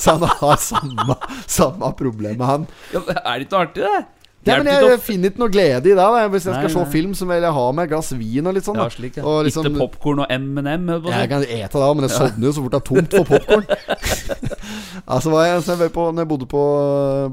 [0.00, 1.16] så han har samme,
[1.50, 2.66] samme problem med han.
[2.94, 4.06] Ja, er det ikke noe artig, det?
[4.48, 5.96] Ja, men jeg, jeg finner ikke noe glede i det.
[5.98, 6.28] Da.
[6.32, 6.90] Hvis jeg Nei, skal se nei.
[6.94, 8.78] film, så vil jeg ha med et glass vin og litt sånn.
[8.80, 8.86] Da.
[8.88, 9.24] Ja, slik, ja.
[9.28, 10.88] Og liksom- Ikke popkorn og M&M?
[11.10, 13.66] Jeg kan ete det, men jeg sovner jo så fort det er tomt for popkorn.
[15.06, 16.62] altså var jeg, jeg var på, når jeg bodde på,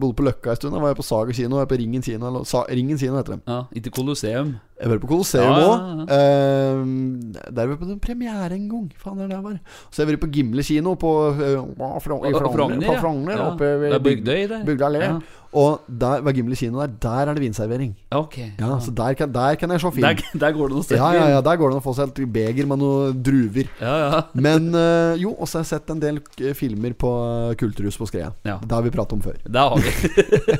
[0.01, 1.57] bodde på Løkka en stund, da var jeg på Sager kino.
[1.57, 3.41] Jeg var på Ringen kino, eller, Sa, Ringen kino heter det.
[3.47, 4.55] Ja, ikke Colosseum.
[4.77, 5.69] Jeg var på Colosseum Ja, ja,
[6.05, 8.91] ja, der var jeg på den premiere en gang.
[9.01, 9.57] Faen, det der var.
[9.89, 14.65] Så jeg var på Gimle kino på uh, Frogner, oppe ved er Bygdøy der.
[14.65, 15.09] Bygdøy allé.
[15.57, 16.87] Og der var Gimle kino der.
[17.01, 17.95] Der er det vinservering.
[18.11, 20.07] Okay, Ja, Så der kan, der kan jeg se film.
[20.07, 20.97] Der, der går det noe sted.
[20.97, 23.71] Ja, ja, ja, der går det an å få seg et beger med noen druver.
[23.81, 24.21] ja, ja.
[24.33, 26.21] Men øh, jo, også har jeg sett en del
[26.53, 27.11] filmer på
[27.59, 28.31] Kulturhus på Skreia.
[28.47, 28.57] Ja.
[28.63, 29.37] Det har vi pratet om før.
[29.43, 29.91] Det har vi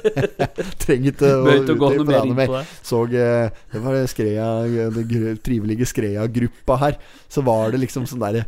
[0.84, 2.56] Trenger ikke å noe utdype det inn mer.
[2.86, 4.48] Så eh, Det var Skreia
[4.96, 6.98] Den trivelige Skreia-gruppa her.
[7.32, 8.46] Så var det liksom sånn derre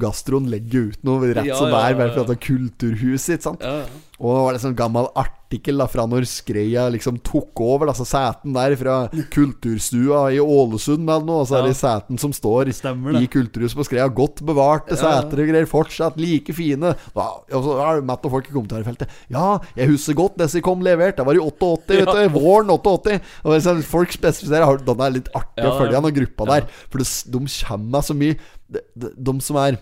[0.00, 3.36] Gastroen legger ut noe rett Ja, som det er, bare for at det er kulturhuset,
[3.38, 3.66] ikke sant?
[3.66, 4.06] Ja, ja.
[4.20, 7.88] Og det var det sånn gammel artikkel da fra når Skreia liksom tok over.
[7.88, 8.96] Altså sæten der fra
[9.32, 11.40] kulturstua i Ålesund eller noe.
[11.42, 14.06] Og så er det sæten som står Stemmer i kulturhuset på Skreia.
[14.12, 15.68] Godt bevarte Ja, seter og greier.
[15.70, 16.92] Fortsatt like fine.
[17.16, 19.16] Da, og så er det matt og folk i kommentarfeltet.
[19.32, 21.16] Ja, jeg husker godt disse kom levert.
[21.16, 22.38] Det var i 88, vet du.
[22.38, 23.20] Våren 88.
[23.44, 26.04] Og liksom, folk spesifiserer Den er litt artig Ja, å følge ja.
[26.04, 26.60] den gruppa Ja.
[26.60, 26.68] der.
[26.92, 28.36] For det, de kommer med så mye
[28.70, 29.80] de, de, de som er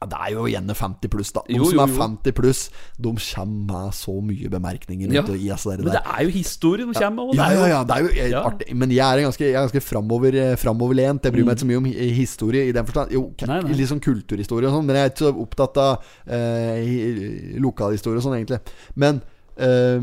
[0.00, 1.40] ja, Det er jo gjerne 50 pluss, da.
[1.48, 5.12] De Jo, som jo, er 50 pluss, de kommer med så mye bemerkninger.
[5.12, 5.22] Ja.
[5.22, 7.34] i altså det Men det er jo historie de kommer med.
[7.36, 8.42] Ja, ja, ja, det er jo eh, Ja.
[8.48, 8.74] artig.
[8.76, 11.22] Men jeg er en ganske, jeg er ganske framover, eh, framoverlent.
[11.24, 13.10] Jeg bryr meg ikke så mye om hi- historie i den forstand.
[13.12, 13.86] Jo, Nei, nei.
[13.88, 18.22] sånn kulturhistorie og sånn, men jeg er ikke så opptatt av eh, hi- lokalhistorie og
[18.22, 18.60] sånn, egentlig.
[18.94, 19.20] Men
[19.56, 19.98] eh,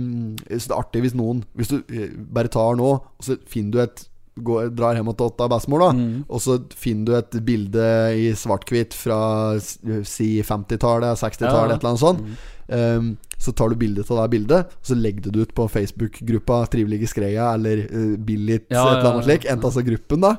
[0.59, 3.71] så det er artig hvis noen Hvis du eh, bare tar nå, og så finner
[3.71, 5.91] du et går, drar hjem til Otta bestemor, da.
[5.95, 6.25] Mm.
[6.27, 7.85] Og så finner du et bilde
[8.19, 9.19] i svart-hvitt fra
[9.59, 11.75] si 50-tallet, 60-tallet, Ja.
[11.75, 12.21] et eller annet sånt.
[12.65, 15.67] Um, så tar du bilde av det bildet, og så legger du det ut på
[15.69, 19.45] Facebook-gruppa Trivelige Skreia eller uh, Billit, Ja, et eller ja, annet slik.
[19.51, 20.35] enten av gruppen, da.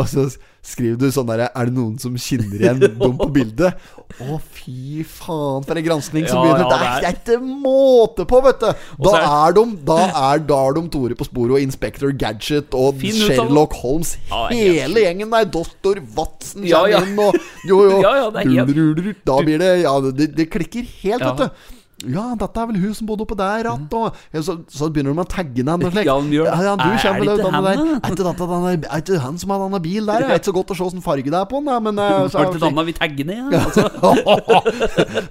[0.00, 0.24] Og så
[0.64, 3.76] skriver du sånn derre Er det noen som kjenner igjen dem på bildet?
[4.20, 6.64] Å, fy faen, for en granskning som Ja, begynner.
[6.66, 8.86] ja, det, er, ikke måte på, vet du!
[9.06, 13.76] Da er- de Da er, da de Tore på sporet og Inspector Gadget og Sherlock
[13.80, 14.16] Holmes.
[14.50, 15.46] Hele gjengen der.
[15.50, 17.02] Doktor Watson kommer ja.
[17.04, 17.36] inn, og
[17.68, 18.00] jo, jo.
[19.30, 21.79] Da blir det Ja, det, det klikker helt, vet du.
[22.08, 25.20] Ja, dette er vel hun som bodde oppe der att, og så, så begynner de
[25.20, 26.06] å tagge henne og slik.
[26.08, 26.38] Ja, det.
[26.40, 27.82] Ja, du Er det ikke han, det der.
[27.92, 30.24] Er ikke dette denne- er ikke han som har denne bil der?
[30.24, 32.28] Det er ikke så godt å se åssen farge det er på den, men eh,
[32.32, 33.52] så Var er det det annet vi tagger ned?
[33.52, 33.60] Ja?
[33.66, 33.82] Altså.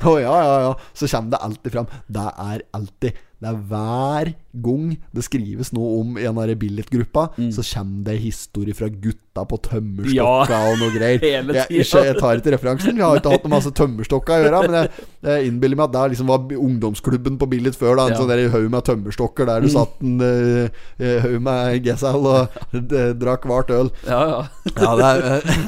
[0.05, 0.73] oh, ja, ja, ja.
[0.93, 1.87] Så kommer det alltid fram.
[2.07, 7.29] Det er alltid Det er hver gang det skrives noe om i av der Billit-gruppa,
[7.55, 10.71] så kommer det historie fra gutta på tømmerstokka Ja.
[10.73, 11.21] og noe greier.
[11.29, 12.97] Jeg, jeg, jeg tar ikke referansen.
[12.97, 14.59] Vi har ikke hatt noe masse tømmerstokka å gjøre.
[14.65, 17.95] Men jeg, jeg innbiller meg at det liksom var ungdomsklubben på Billit før.
[18.01, 18.19] Da, en Ja.
[18.19, 18.27] Mm.
[18.27, 20.83] sånn haug med tømmerstokker der du satt en uh,
[21.23, 23.93] haug med gesal og eh, drakk hvert øl.
[24.09, 24.41] Ja, ja.
[24.75, 25.23] Ja, det er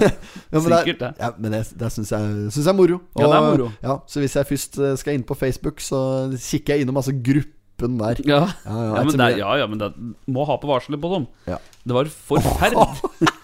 [0.52, 1.14] ja, men Sikkert, det.
[1.24, 3.00] Ja, men det, det syns jeg, synes jeg er moro.
[3.16, 3.72] Ja, det er moro.
[3.80, 6.02] ja, så hvis jeg først eh, skal inn på Facebook, så
[6.36, 7.16] kikker jeg innom altså
[7.82, 8.22] gruppen der.
[8.26, 8.40] Ja.
[8.66, 9.92] Ja, ja, Ja, men det, ja, ja, men det
[10.32, 11.28] må ha på varselet på dem.
[11.50, 11.60] Ja.
[11.84, 13.32] Det var forferdelig.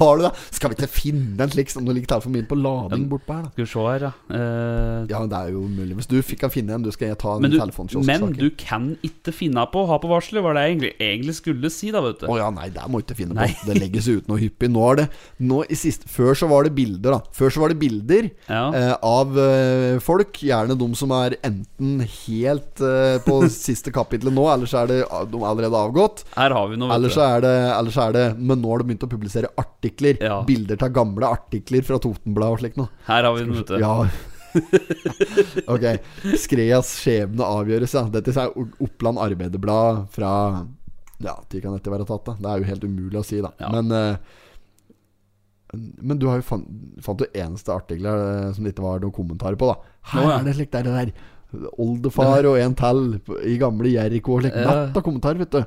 [0.00, 0.30] Har du det?
[0.56, 3.42] Skal vi ikke finne en slik som du ligger telefonen min på lading bortpå her,
[3.46, 3.50] da?
[3.52, 4.12] Skal vi se her, ja.
[4.32, 5.94] Uh, Ja, det er jo mulig.
[5.98, 8.06] Hvis du fikk kan finne en, du skal jeg ta en men du, telefonkiosk.
[8.08, 11.34] men du kan ikke finne på å ha på varselet, var det jeg egentlig, egentlig
[11.36, 12.26] skulle si, da, vet du.
[12.32, 13.50] Å ja, nei, det må du ikke finne Nei.
[13.52, 13.68] på.
[13.68, 14.70] Det legges ut noe hyppig.
[14.72, 15.06] Nå er det
[15.44, 17.20] nå i sist, Før så var det bilder, da.
[17.36, 18.62] Før så var det bilder Ja.
[18.72, 20.40] uh, av uh, folk.
[20.40, 22.80] Gjerne de som er enten helt
[23.26, 26.24] på siste kapitlet nå, eller så er det de er allerede avgått.
[26.36, 27.34] Her har vi noe, Eller vet så du.
[27.36, 29.50] er det, eller så er det Men nå har de begynt å publisere
[29.90, 30.18] artikler.
[30.22, 30.40] Ja.
[30.46, 32.90] Bilder av gamle artikler fra Totenbladet og slikt noe.
[33.06, 33.80] Her har vi noe, vet du.
[33.82, 34.10] Ja.
[35.74, 35.86] ok.
[36.40, 38.04] Skreas skjebne avgjøres, ja.
[38.10, 40.32] Dette er Oppland Arbeiderblad fra
[41.20, 42.36] Ja, tid kan dette være tatt, da.
[42.38, 43.52] Det er jo helt umulig å si, da.
[43.60, 43.72] Ja.
[43.74, 44.38] Men uh,
[46.02, 46.70] Men du har jo fant,
[47.04, 49.92] fant jo eneste artikler eh, som det ikke var noen kommentarer på, da.
[50.14, 50.38] Her ja.
[50.38, 51.12] er det slik er det der
[51.82, 52.98] Oldefar og en til
[53.42, 54.36] i gamle Jeriko.
[54.36, 54.54] og slik.
[54.54, 54.66] Ja.
[54.70, 55.62] Natt av kommentarer, vet du.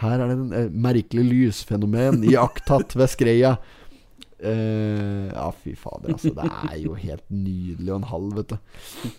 [0.00, 3.56] Her er det en eh, merkelig lysfenomen iakttatt ved skreia.
[4.40, 6.32] Eh, ja, fy fader, altså.
[6.36, 9.10] Det er jo helt nydelig og en halv, vet du.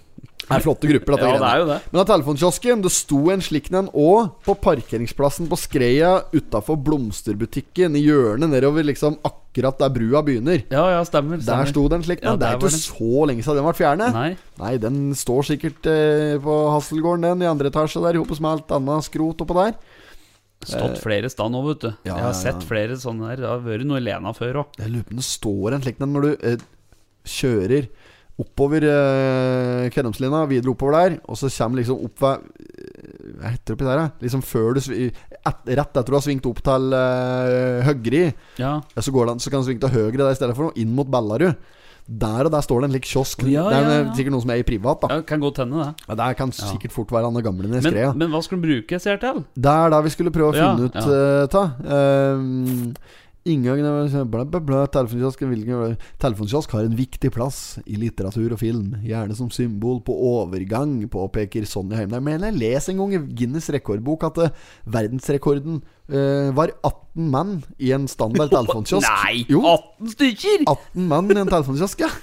[0.42, 1.78] Det er flotte grupper, dette Ja, det er jo det.
[1.92, 7.96] Men av telefonkiosken, det sto en slik en òg på parkeringsplassen på Skreia utafor blomsterbutikken
[7.96, 10.66] i hjørnet nedover liksom akkurat der brua begynner.
[10.74, 11.40] Ja, ja, stemmer.
[11.46, 12.34] Der sto det en slik en.
[12.34, 14.18] Ja, det er ikke så lenge siden den ble fjernet.
[14.18, 14.30] Nei.
[14.60, 18.78] Nei, den står sikkert eh, på Hasselgården, den, i andre etasje der, sammen med alt
[18.82, 19.78] annet skrot oppå der.
[20.68, 21.90] Stått flere steder nå, vet du.
[21.90, 23.42] Eh, ja, jeg har sett flere sånne der.
[23.44, 24.78] Det har vært noe Lena før òg.
[24.78, 26.66] Jeg lurer på om det står en slik en når du eh,
[27.26, 27.88] kjører
[28.42, 33.66] oppover eh, Kvenumslinja, videre oppover der, og så kommer liksom opp ved eh, Hva heter
[33.68, 34.08] det oppi der, da?
[34.24, 38.24] Liksom før du et, Rett etter du har svingt opp til eh, Høgri,
[38.62, 38.74] Ja.
[38.98, 41.10] så, går det, så kan du svinge til høyre der i stedet for inn mot
[41.12, 41.54] Ballarud.
[42.12, 43.46] Der og der står det en lik kiosk.
[43.48, 44.14] Ja, det er ja, ja.
[44.18, 45.16] sikkert noen som er i privat, da.
[45.16, 46.06] ja, kan godt hende, det.
[46.10, 48.12] Ja, der kan sikkert fort være han gamle i Men, skreia.
[48.14, 49.44] men hva skulle du bruke CR til?
[49.56, 51.64] Det er da vi skulle prøve å finne ut uh, ta.
[51.88, 52.92] Um,
[53.50, 58.92] Inngangen bla, bla, bla, telefonkiosk, hvilken- telefonkiosk har en viktig plass i litteratur og film.
[59.02, 62.22] Gjerne som symbol på overgang, påpeker Sonja Heimdal.
[62.22, 64.52] Men jeg leser en gang i Guinness rekordbok at eh,
[64.86, 69.10] verdensrekorden uh, var 18 mann i en standard telefonkiosk.
[69.10, 69.46] Nei!
[69.50, 70.68] Jo, 18 stykker!
[70.68, 72.14] 18 mann i en telefonkiosk, ja.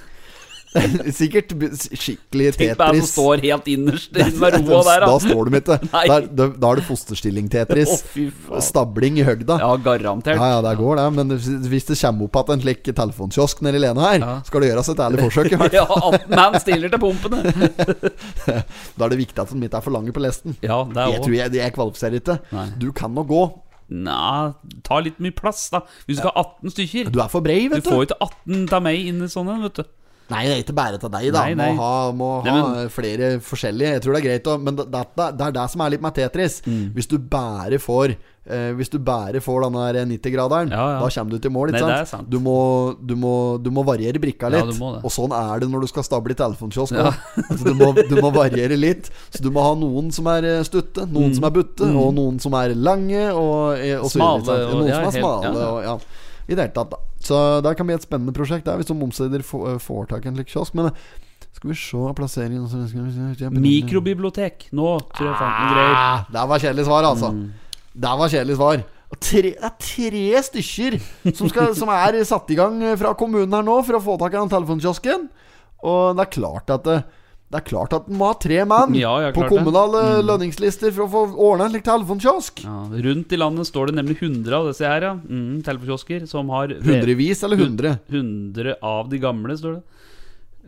[1.19, 1.53] Sikkert
[1.97, 2.59] skikkelig Tetris.
[2.59, 5.15] Tenk meg som står helt innerst i roa der, da da.
[5.23, 5.79] står de ikke.
[5.93, 7.93] Da, da, er det fosterstilling-Tetris.
[8.51, 8.59] Oh.
[8.63, 9.57] Stabling i høgda.
[9.63, 10.37] Ja, garantert.
[10.41, 11.07] Ja, ja, det går det.
[11.19, 11.33] Men
[11.73, 14.35] hvis det kommer opp igjen en slik telefonkiosk nede i Lena her, Ja.
[14.47, 15.53] skal det gjøres et ærlig forsøk.
[15.53, 15.79] i hvert fall.
[15.79, 17.39] Ja, 18 mann stiller til pumpene.
[18.99, 20.57] Da er det viktig at den ikke er for lange på lesten.
[20.65, 22.39] Ja, det er Jeg tror jeg, jeg kvalifiserer ikke.
[22.53, 22.67] Nei.
[22.83, 23.43] Du kan nå gå.
[23.89, 24.51] Nei,
[24.85, 25.81] ta litt mye plass, da.
[26.05, 27.89] Hvis du skal ha 18 stykker Du er for brei, Du vet du.
[27.89, 29.87] får jo ikke 18 av meg inn i sånne, vet du.
[30.29, 31.43] Nei, det er ikke bare til deg, da.
[31.47, 31.69] Nei, nei.
[31.73, 33.93] Må ha, må Nei, ha men- flere forskjellige.
[33.97, 36.03] Jeg tror det er greit, å- men det, det, det er det som er litt
[36.05, 36.61] med Tetris.
[36.67, 36.93] Mm.
[36.95, 38.13] Hvis du bare får
[38.49, 41.01] eh, Hvis du bare får den der 90-graderen, Ja, ja.
[41.01, 41.69] da kommer du til mål.
[41.73, 41.93] Ikke sant?
[41.93, 42.29] det er sant.
[42.31, 42.57] Du, må,
[43.01, 44.73] du, må, du må variere brikka litt.
[44.79, 46.93] Ja, og sånn er det når du skal stable i telefonkiosk.
[46.93, 49.09] Altså, du, du må variere litt.
[49.33, 52.41] Så du må ha noen som er eh, stutte, noen som er butte, og noen
[52.41, 54.15] som er lange, og, og, og Mm.
[54.17, 55.69] Smale, og- Noen som er helt- smale.
[55.69, 55.99] Og, ja.
[56.49, 56.99] I det hele tatt, da.
[57.21, 60.31] Så det kan bli et spennende prosjekt der, hvis de omsider får, får tak i
[60.31, 60.75] en slik kiosk.
[60.79, 61.01] Men eh,
[61.53, 64.69] skal vi se plasseringen så skal vi se- Mikrobibliotek.
[64.73, 65.93] Nå tror jeg fant noen greier.
[65.93, 66.05] Mm.
[66.05, 67.33] Ah, Det var kjedelig svar, altså.
[67.99, 68.85] Det var kjedelig svar.
[69.09, 70.99] Og Tre, det er tre stykker
[71.35, 74.35] som, skal, som er satt i gang fra kommunen her nå for å få tak
[74.37, 75.29] i den telefonkiosken.
[75.89, 76.99] Og det er klart at det,
[77.49, 80.03] det er klart at man må ha tre mann Ja, på kommunale.
[80.19, 80.27] Mm.
[80.29, 82.61] lønningslister for å få ordna en slik telefonkiosk.
[82.67, 82.75] Ja,
[83.09, 85.13] rundt i landet står det nemlig 100 av disse her, ja.
[85.17, 87.95] Mm, telefonkiosker som har Hundrevis eller hundre?
[88.13, 89.98] 100 av de gamle, står det.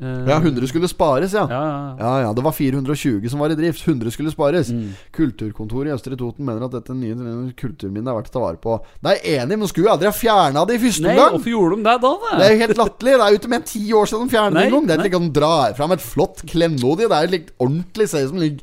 [0.01, 1.43] Eh, Ja, 100 skulle spares, ja.
[1.51, 2.21] ja, ja, ja.
[2.25, 3.83] Ja, det var 420 som var i drift.
[3.87, 4.71] 100 skulle spares.
[4.73, 4.95] Mm.
[5.13, 8.79] Kulturkontoret i Østre Toten mener at dette nye kulturminnet er verdt å ta vare på.
[9.05, 11.37] Det er enig, men skulle jo aldri ha fjerna det i første Nei, omgang!
[11.37, 12.13] hvorfor gjorde de det da?
[12.41, 13.15] Det er jo helt latterlig.
[13.21, 14.87] Det er jo ikke mer enn ti år siden de fjernet det Nei, en gang.
[14.91, 17.09] Det er ikke de drar fram et flott klenodie.
[17.11, 18.61] Det er litt ordentlig Ser ut som en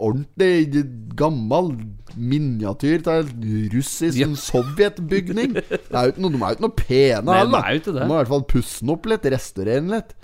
[0.00, 0.84] ordentlig
[1.18, 1.72] gammel
[2.16, 4.28] miniatyr til en russisk Ja.
[4.38, 5.54] sovjetbygning.
[5.58, 7.58] Det er jo ikke noe, de er jo ikke noe pene Nei, heller.
[7.66, 7.78] er.
[7.84, 10.14] De må i hvert fall pusse den opp litt, restaurere den litt.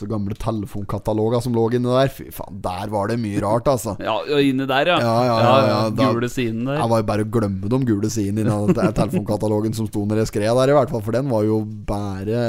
[0.00, 2.08] Så gamle telefonkataloger som lå inni der.
[2.08, 3.92] Fy faen, der var det mye rart, altså.
[4.00, 4.96] Ja, inni der, ja.
[5.04, 6.78] Ja, ja, ja, ja, da- Gule siden der.
[6.80, 10.22] Jeg var jo bare å glemme de gule sidene i den telefonkatalogen som sto når
[10.24, 11.02] jeg skrev der, i hvert fall.
[11.04, 12.40] For den var jo bare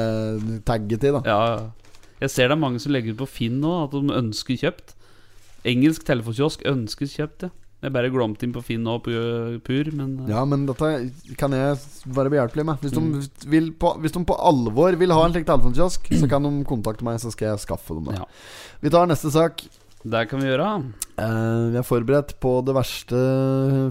[0.64, 1.22] tagget i, da.
[1.28, 1.62] Ja, ja.
[2.22, 4.96] Jeg ser det er mange som legger ut på Finn nå at de ønsker kjøpt.
[5.66, 7.50] Engelsk telefonkiosk ønskes kjøpt, ja.
[7.82, 10.90] Jeg bare glemte inn på Finn nå på øh, Pur, men øh, Ja, men dette
[11.40, 11.80] kan jeg
[12.14, 12.78] være behjelpelig med.
[12.84, 13.22] Hvis de, Mm.
[13.50, 17.04] vil på, hvis de på alvor vil ha en slik telefonkiosk, så kan de kontakte
[17.04, 18.20] meg, så skal jeg skaffe dem det.
[18.20, 18.26] Ja.
[18.82, 19.64] Vi tar neste sak.
[20.04, 20.68] det kan vi gjøre.
[21.18, 23.18] Eh, vi er forberedt på det verste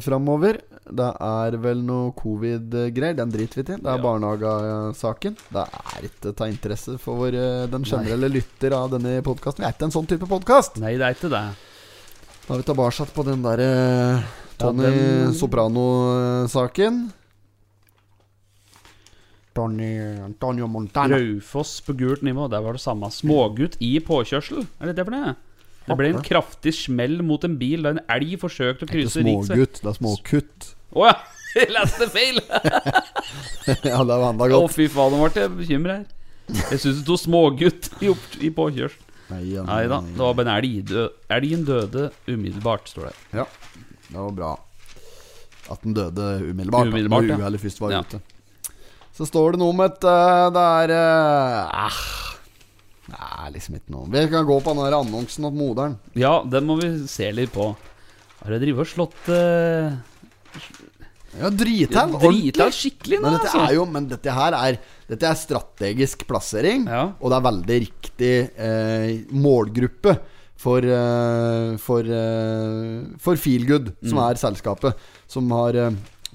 [0.03, 0.59] framover.
[0.91, 3.15] Det er vel noe covid-greier.
[3.15, 3.77] Den driter vi til.
[3.79, 4.03] Det er Ja.
[4.03, 5.37] barnehagesaken.
[5.55, 9.63] Det er ikke ta interesse for eh, den generelle lytter av denne podkasten.
[9.63, 10.79] Vi er ikke en sånn type podkast.
[10.81, 11.45] Nei, det er ikke det.
[12.51, 13.67] Da er vi tilbake på den derre
[14.59, 17.13] Tony Ja, den- Soprano-saken.
[19.55, 21.17] Tony Antonio Montana.
[21.17, 22.49] Raufoss på gult nivå.
[22.51, 23.07] Der var det samme.
[23.11, 24.67] Smågutt i påkjørsel.
[24.81, 25.37] Er det det for det?
[25.87, 28.95] Det ble en kraftig smell mot en bil da en elg forsøkte å Det er
[28.99, 29.47] krysse riksvei.
[29.57, 30.75] smågutt, det er småkutt.
[30.95, 31.15] Å ja!
[31.55, 32.37] Jeg leste feil!
[33.91, 34.71] ja, det var enda godt.
[34.71, 36.07] Å, fy faen, nå ble jeg bekymra her.
[36.71, 38.11] Jeg syns det sto smågutt i,
[38.47, 39.07] i påkjørsel.
[39.31, 40.91] Nei, ja, Nei da, det var bare en elg.
[41.31, 43.15] Elgen døde umiddelbart, står det.
[43.43, 43.47] Ja,
[44.09, 44.51] det var bra.
[45.71, 46.89] At den døde umiddelbart.
[46.89, 47.41] da, Umiddelbart, når ja.
[47.45, 48.01] uhellet først var Ja.
[48.03, 48.21] ute.
[49.15, 52.01] Så står det noe om et eh, Det er eh, ah,
[53.11, 55.99] Det er liksom ikke noe Vi kan gå på den annonsen om moderen.
[56.15, 57.75] Ja, den må vi se litt på.
[58.41, 59.93] Har jeg drevet og slått uh,
[61.39, 62.17] Ja, drittall.
[62.19, 63.75] drita skikkelig nå, Men dette altså?
[63.77, 64.79] jo Men dette her er
[65.09, 67.13] Dette er strategisk plassering, Ja.
[67.21, 70.17] og det er veldig riktig eh, målgruppe
[70.61, 74.25] for eh, For, eh, for Feelgood, som Mm.
[74.31, 74.95] er selskapet
[75.29, 75.91] som har eh,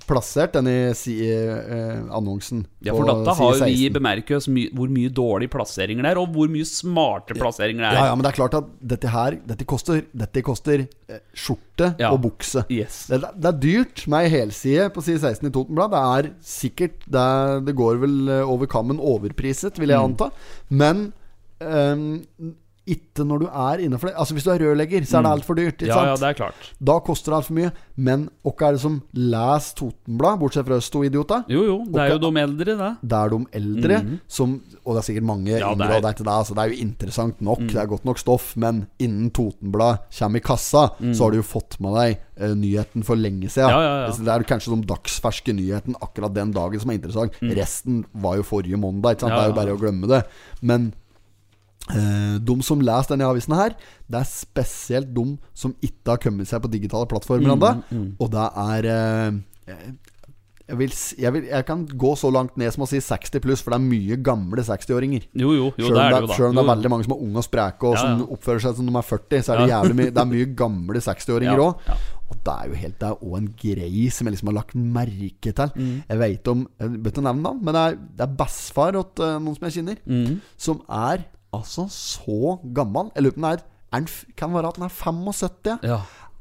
[0.08, 4.90] plassert denne si, eh, annonsen Ja, for dette har jo vi bemerket oss my hvor
[4.94, 7.98] mye dårlige plasseringer det er, og hvor mye smarte plasseringer det er.
[8.00, 11.96] Ja, ja, men det er klart at dette her Dette koster, dette koster eh, skjorte
[12.00, 12.12] Ja.
[12.14, 12.66] og bukse.
[12.70, 13.08] Yes.
[13.12, 15.92] Det, det er dyrt med ei helside på side 16 i Totenblad.
[15.92, 20.14] Det er sikkert Det, det går vel eh, over kammen overpriset, vil jeg Mm.
[20.14, 20.32] anta.
[20.70, 21.12] Men
[21.62, 22.24] ehm,
[22.86, 24.16] ikke når du er innafor det.
[24.22, 25.80] Altså Hvis du er rørlegger, så er det altfor dyrt.
[25.82, 26.68] Ikke ja, Ja, ja, det er klart.
[26.78, 27.72] Da koster det altfor mye.
[27.98, 31.40] Men hvem er det som leser Totenblad, bortsett fra oss to idiota?
[31.50, 32.92] Jo, jo, det er jo de eldre, det.
[33.02, 35.60] Det er de eldre som Og det er sikkert mange Mm.
[35.60, 36.36] Ja, yngre, og det er ikke det.
[36.36, 40.38] Altså, det er jo interessant nok, det er godt nok stoff, men innen Totenblad kommer
[40.38, 40.84] i kassa,
[41.14, 43.70] så har du jo fått med deg uh, nyheten for lenge siden.
[43.70, 43.76] Mm.
[43.76, 44.12] Ja, ja, ja.
[44.26, 47.34] Det er kanskje de dagsferske nyheten akkurat den dagen som er interessant.
[47.42, 47.56] Mm.
[47.58, 49.34] Resten var jo forrige mandag, ikke sant?
[49.36, 50.22] Det er jo bare å glemme det.
[50.62, 50.94] Men
[51.88, 53.76] de som leser denne avisen her,
[54.10, 58.10] det er spesielt de som ikke har kommet seg på digitale plattformer Mm, mm.
[58.20, 59.86] Og det er eh,
[60.66, 60.90] jeg, vil,
[61.22, 63.78] jeg, vil, jeg kan gå så langt ned som å si 60 pluss, for det
[63.78, 65.28] er mye gamle 60-åringer.
[65.38, 67.86] Jo, jo, jo, det om er det, er veldig mange som er unge og spreke,
[67.86, 69.76] og Ja, som oppfører seg som de er 40, så er det Ja.
[69.84, 71.86] jævlig mye Det er mye gamle 60-åringer òg.
[71.92, 72.00] ja.
[72.26, 74.74] Og det er jo helt Det er òg en grei som jeg liksom har lagt
[74.74, 75.70] merke til.
[75.78, 76.04] Mm.
[76.10, 79.26] Jeg vet om Jeg bør ikke nevne navn, men det er, det er bestefar til
[79.30, 80.42] eh, noen som jeg kjenner, Mm.
[80.58, 81.26] som er
[81.58, 83.12] altså så gammel.
[83.16, 83.64] Jeg lurer på om den er,
[84.38, 85.80] Kan være at den er 75?
[85.84, 86.00] Ja.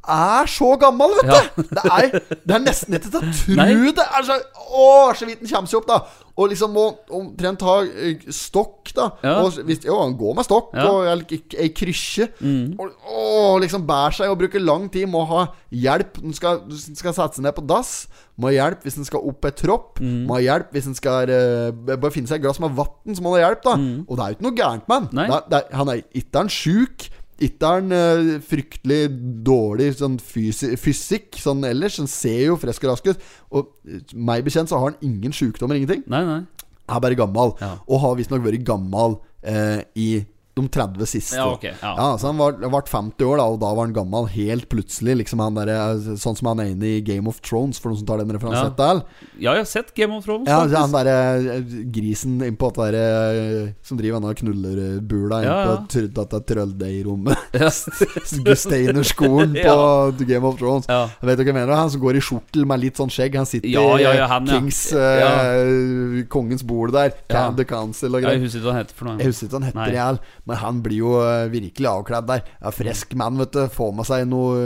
[0.09, 1.41] Er så gammel, vet Ja.
[1.57, 1.63] du!
[1.71, 4.05] Det, er, det er nesten ikke til å tro det!
[4.19, 4.37] Er så,
[4.69, 4.87] å,
[5.17, 5.99] så vidt den kommer seg opp, da.
[6.35, 6.83] Og liksom må
[7.15, 9.05] omtrent ha eh, stokk, da.
[9.23, 9.37] Ja.
[9.45, 10.89] Og hvis, jo, han går med stokk Ja.
[10.91, 11.31] og
[11.63, 12.27] ei krysje.
[12.43, 12.75] Mm.
[12.83, 15.07] Og, å, liksom bærer seg og bruker lang tid.
[15.13, 17.93] Må ha hjelp han skal, skal sette seg ned på dass.
[18.35, 20.03] Må ha hjelp hvis han skal opp ei tropp.
[20.03, 20.25] Mm.
[20.27, 23.31] Må ha hjelp hvis han skal uh, finne seg et glass med vann, så må
[23.37, 23.77] han ha hjelp, da.
[24.09, 25.07] Og det er jo ikke noe gærent med han.
[25.13, 25.19] Mm.
[25.21, 25.29] Nei.
[25.31, 27.07] Det er- det er- han er ikke sjuk.
[27.45, 29.01] Er han eh, fryktelig
[29.47, 31.99] dårlig sånn fysi fysikk sånn ellers.
[32.03, 33.25] Han ser jo frisk og rask ut.
[33.55, 36.05] Og eh, meg bekjent så har han ingen sjukdommer, ingenting.
[36.11, 36.43] Nei, nei.
[36.85, 37.55] Er bare gammel.
[37.63, 37.75] Ja.
[37.89, 40.09] Og har visstnok vært gammel eh, i
[40.55, 41.37] de 30 siste.
[41.37, 42.19] Ja, ok, ja.
[42.19, 45.17] så Han var, ble 50 år, da og da var han gammel helt plutselig.
[45.25, 47.99] Liksom han der, eh, Sånn som han er inne i Game of Thrones, for noen
[47.99, 48.71] som tar den referansen.
[48.79, 49.01] Ja.
[49.35, 50.47] Ja, jeg har sett Game of Thrones.
[50.47, 50.79] Ja, faktisk.
[50.79, 55.75] han derre grisen innpå at der, eh, som driver denne knullerbula Ja, ja.
[55.75, 57.43] er dette trølldeig-rommet.
[57.55, 57.71] Ja.
[58.49, 60.87] Gusteinerskolen på Game of Thrones.
[60.89, 61.09] Ja.
[61.21, 63.37] Jeg vet ikke hva jeg mener Han som går i skjortel med litt sånn skjegg.
[63.39, 64.59] Han sitter Ja, ja, ja, i han, ja.
[64.59, 67.15] Kings uh, Kongens bord der.
[67.31, 67.47] Ja.
[67.55, 68.39] The Council og greier.
[68.39, 69.19] jeg husker ikke hva han heter for noe.
[69.23, 70.35] Jeg husker ikke hva han heter, Nei.
[70.47, 72.43] Men han blir jo eh, virkelig avkledd der.
[72.61, 73.63] Ja, frisk mann, vet du.
[73.73, 74.59] Får med seg noe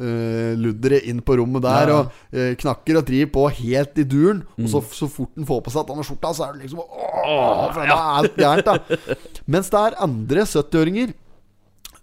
[0.00, 1.92] uh, luddere inn på rommet der.
[1.92, 1.98] Ja.
[2.00, 4.44] Og uh, knakker og driver på helt i duren.
[4.56, 4.68] Og Mm.
[4.70, 7.80] så, så fort han får på seg denne skjorta, så er det liksom Åh, for
[7.82, 9.14] det er alt gærent, da.
[9.52, 11.12] Mens det er andre 70-åringer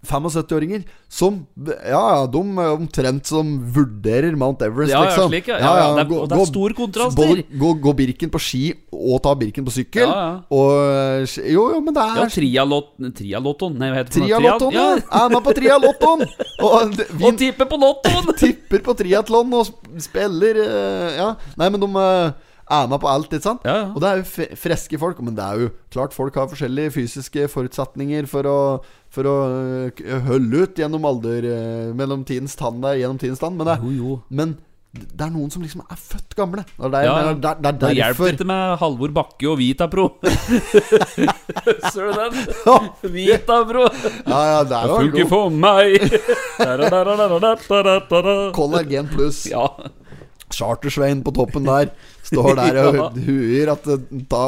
[0.06, 5.28] 75-åringer som Ja, ja, de er omtrent som vurderer Mount Everest, Ja, ja, liksom.
[5.30, 5.58] slik, ja.
[5.58, 7.42] Ja, ja, det er- og det er stor kontrast der.
[7.58, 10.06] gå, gå Birken på ski og ta Birken på sykkel.
[10.08, 10.40] Ja, ja.
[10.50, 10.70] Og
[11.26, 13.78] eh, Jo, jo, men det er Ja, trialot, Trialotton.
[13.78, 14.28] Nei, hva heter det?
[14.28, 14.88] Trialotton, ja!
[14.96, 16.26] Er med på trialotton!
[16.60, 18.34] Og vi Og tipper på lottoen!
[18.44, 19.66] tipper på triatlon og
[20.00, 21.34] spiller eh, Ja.
[21.58, 22.32] Nei, men de eh,
[22.70, 23.64] er med på alt, ikke sant?
[23.66, 23.86] Ja, ja.
[23.90, 25.18] Og det er jo freske folk.
[25.26, 28.58] Men det er jo klart folk har forskjellige fysiske forutsetninger for å
[29.10, 29.36] For å
[29.90, 33.56] eh, holde ut gjennom alder eh, Mellom tidens tann der, gjennom tidens tann.
[33.58, 34.18] Men det, Jo, jo.
[34.30, 34.58] men
[34.90, 36.64] det er noen som liksom er født gamle.
[36.66, 40.06] Det er, Ja, det, er- det er hjelper ikke med Halvor Bakke og Vitapro.
[41.94, 42.34] Ser du den?
[43.14, 43.84] Vitapro.
[44.26, 45.94] Ja, ja, det er Funker for meg.
[48.58, 49.44] Kollagen pluss.
[49.50, 49.66] Ja.
[50.54, 51.90] Chartersveien på toppen der
[52.26, 53.08] står der og Ja.
[53.26, 54.42] huer at eh, ta,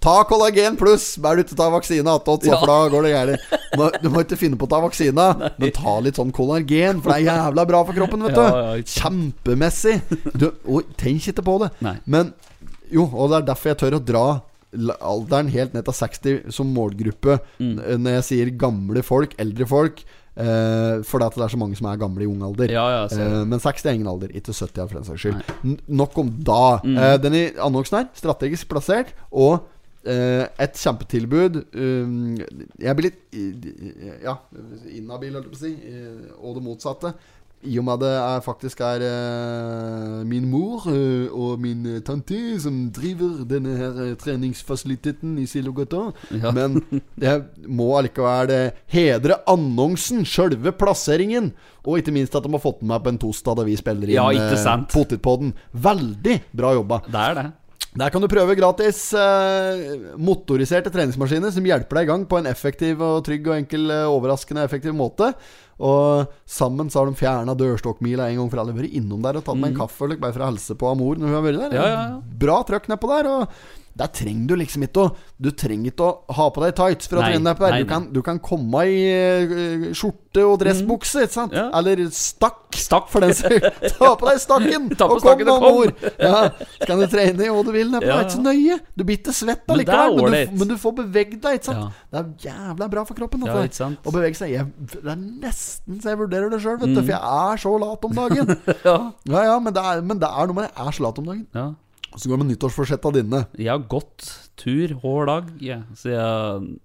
[0.00, 1.16] ta kollagen pluss!
[1.20, 2.60] Bær du ikke ta vaksine attåt, så Ja.
[2.60, 4.02] for da går det gærent.
[4.02, 5.26] Du må- ikke finne på å ta vaksina,
[5.58, 8.40] men ta litt sånn kollagen, for det er jævla bra for kroppen, vet du.
[8.40, 10.00] Ja, ja, Kjempemessig.
[10.36, 11.70] Du, og tenk ikke på det.
[11.84, 11.96] Nei.
[12.06, 12.32] Men
[12.92, 14.26] jo, og det er derfor jeg tør å dra
[15.00, 17.76] alderen helt ned til 60 som målgruppe Mm.
[18.02, 20.02] når jeg sier gamle folk, eldre folk.
[20.36, 22.72] Eh, fordi at det er så mange som er gamle i ung alder.
[22.72, 23.46] Ja, ja, uh.
[23.48, 25.78] Men 60 er ingen alder, ikke 70 for den saks skyld.
[25.88, 26.66] Nok om da.
[26.84, 26.98] Mm.
[26.98, 29.72] Uh, den i annonsen her, strategisk plassert, og
[30.06, 31.56] et kjempetilbud.
[31.74, 32.36] Um,
[32.78, 33.32] jeg blir litt
[34.22, 34.36] Ja,
[34.94, 35.72] inhabil, holdt jeg på å si,
[36.36, 37.10] og det motsatte.
[37.64, 42.38] I og med at det er faktisk er uh, min mor uh, og min tante
[42.62, 46.10] som driver denne her eh, treningsfasiliteten i Silogata.
[46.30, 46.52] Ja.
[46.54, 46.82] Men
[47.26, 48.52] jeg må allikevel
[48.92, 51.52] hedre annonsen, sjølve plasseringen.
[51.86, 54.10] Og ikke minst at de har fått den med på en torsdag da vi spiller
[54.10, 55.52] inn Ja, uh.
[55.86, 57.02] Veldig bra jobba.
[57.06, 57.46] Det er det.
[57.96, 62.48] Der kan du prøve gratis eh, motoriserte treningsmaskiner som hjelper deg i gang på en
[62.50, 65.30] effektiv og trygg og enkel, eh, overraskende effektiv måte.
[65.80, 68.76] Og sammen så har de fjerna dørstokkmila en gang for alle.
[68.76, 71.16] Vært innom der og tatt med en kaffe eller bare for å hilse på Amor
[71.20, 71.76] når hun har vært der.
[71.76, 72.38] Ja, ja, ja.
[72.44, 73.30] Bra trøkk nedpå der.
[73.32, 77.08] Og der trenger du liksom ikke å Du trenger ikke å ha på deg tights
[77.08, 77.76] for å Nei, trene deg på der.
[77.80, 81.54] Du kan, du kan komme i uh, skjorte og dressbukse, ikke sant?
[81.54, 81.58] Mm.
[81.58, 81.66] Ja.
[81.80, 82.62] Eller stakk.
[82.76, 83.08] Stakk.
[83.12, 85.44] For den saks Ta på deg stakken, på og kom.
[85.56, 85.92] Amor.
[86.20, 87.92] Ja, så kan du trene i hva du vil.
[87.94, 88.78] Det er ikke så nøye.
[88.96, 91.60] Du blir ikke svett allikevel, men, men, du, men du får beveget deg.
[91.60, 91.86] Ikke sant?
[91.86, 92.04] Ja.
[92.12, 93.46] Det er jævla bra for kroppen.
[93.48, 94.04] Ja, ikke sant?
[94.04, 94.52] Å bevege seg.
[94.56, 97.00] Jeg, det er nesten så jeg vurderer det sjøl, vet du.
[97.00, 98.54] For jeg er så lat om dagen.
[98.86, 98.96] Ja.
[99.26, 100.72] Ja, ja, men det er, men det er noe med det.
[100.76, 101.46] Jeg er så lat om dagen.
[101.56, 101.66] ja.
[102.14, 103.42] Så går det med nyttårsforsetta dine.
[103.58, 104.24] Jeg har gått
[104.56, 106.78] tur hver dag ja, siden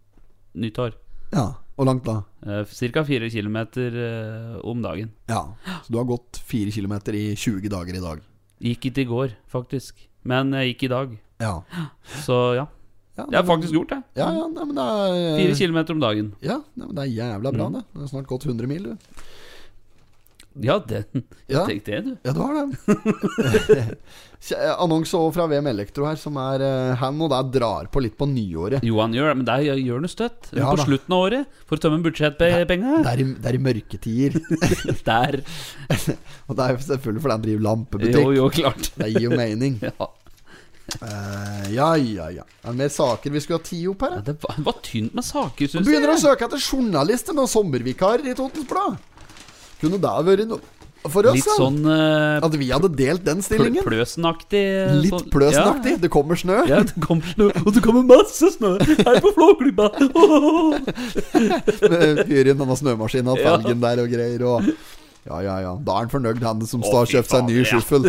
[0.57, 0.97] nyttår.
[1.31, 2.17] Ja, Hvor langt da?
[2.43, 2.65] Ca.
[2.67, 3.95] Cirka km kilometer
[4.67, 5.11] om dagen.
[5.29, 5.55] Ja,
[5.85, 8.19] Så du har gått 4 kilometer i 20 dager i dag.
[8.61, 10.03] Gikk ikke i går, faktisk.
[10.27, 11.15] Men jeg gikk i dag.
[11.41, 11.53] Ja.
[12.25, 12.67] Så ja.
[13.17, 14.01] ja Jeg har faktisk gjort det.
[14.19, 16.33] Ja, ja, nei, men det er Fire kilometer om dagen.
[16.45, 17.73] Ja, nei, men det er jævla bra, Mm.
[17.79, 17.83] det.
[17.93, 19.23] Det har snart gått 100 mil, du.
[20.59, 21.05] Ja, det
[21.47, 21.65] Ja.
[21.65, 22.11] Tenk det, du.
[22.27, 23.95] Ja, du har det.
[24.41, 28.01] Kje- Annonse også fra VM Elektro her, som er eh, Han og der drar på
[28.01, 28.81] litt på nyåret.
[28.83, 30.49] Jo, han gjør det, men det er- gjør han støtt.
[30.57, 30.85] Ja, på da.
[30.89, 32.95] slutten av året, for å tømme budsjettpenga.
[33.05, 34.39] Det er i, det er i mørketider.
[35.11, 35.37] Der.
[36.49, 38.17] og det er jo selvfølgelig fordi han driver lampebutikk.
[38.25, 38.91] jo, jo, klart.
[38.97, 39.77] Det gir jo mening.
[39.87, 40.09] Ja.
[40.99, 42.43] Uh, ja, ja, ja.
[42.65, 44.17] Er det mer saker vi skulle ha tid opp her?
[44.17, 44.25] Ja.
[44.27, 45.87] Det var, var tynt med saker, syns jeg.
[45.87, 48.97] begynner å søke etter journalister og sommervikarer i Totens Blad.
[49.81, 50.61] Kunne det ha vært noe
[51.09, 51.33] for oss?
[51.33, 53.81] Litt sånn uh, At vi hadde delt den stillingen?
[53.81, 54.61] Pløsenaktig.
[54.61, 55.95] eh, Litt sånn- pløsenaktig.
[56.03, 56.59] Det kommer snø.
[56.69, 59.89] Ja, ja, det kommer snø, og det kommer masse snø her på Flåklypa.
[61.89, 63.55] Med inn denne snømaskinen, Ja.
[63.57, 64.45] felgen der og greier.
[64.45, 64.71] Og
[65.21, 65.71] ja, ja, ja.
[65.85, 68.07] Da er han fornøyd, han som står og kjøpt seg en ny skyffel.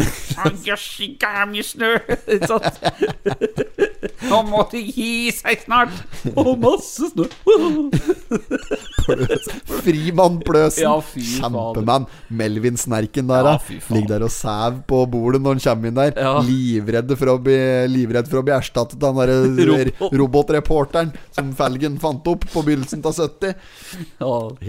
[0.68, 1.88] Jøss, er snø.
[2.34, 2.76] Ikke sant?
[4.28, 5.96] Nå må de gi seg snart.
[6.38, 7.26] Og masse snø.
[9.82, 10.84] Frimann Pløsen.
[10.86, 10.94] Ja.
[11.02, 12.06] Kjempemann.
[12.30, 13.56] Melvin Snerken der, Ja.
[13.90, 16.14] Ligger der og sæv på bordet når han kommer inn der.
[16.16, 16.36] Ja.
[16.46, 17.58] Livredd for å bli,
[17.90, 23.02] livredd for å bli erstattet av den der robotreporteren som Felgen fant opp på begynnelsen
[23.04, 23.58] av 70.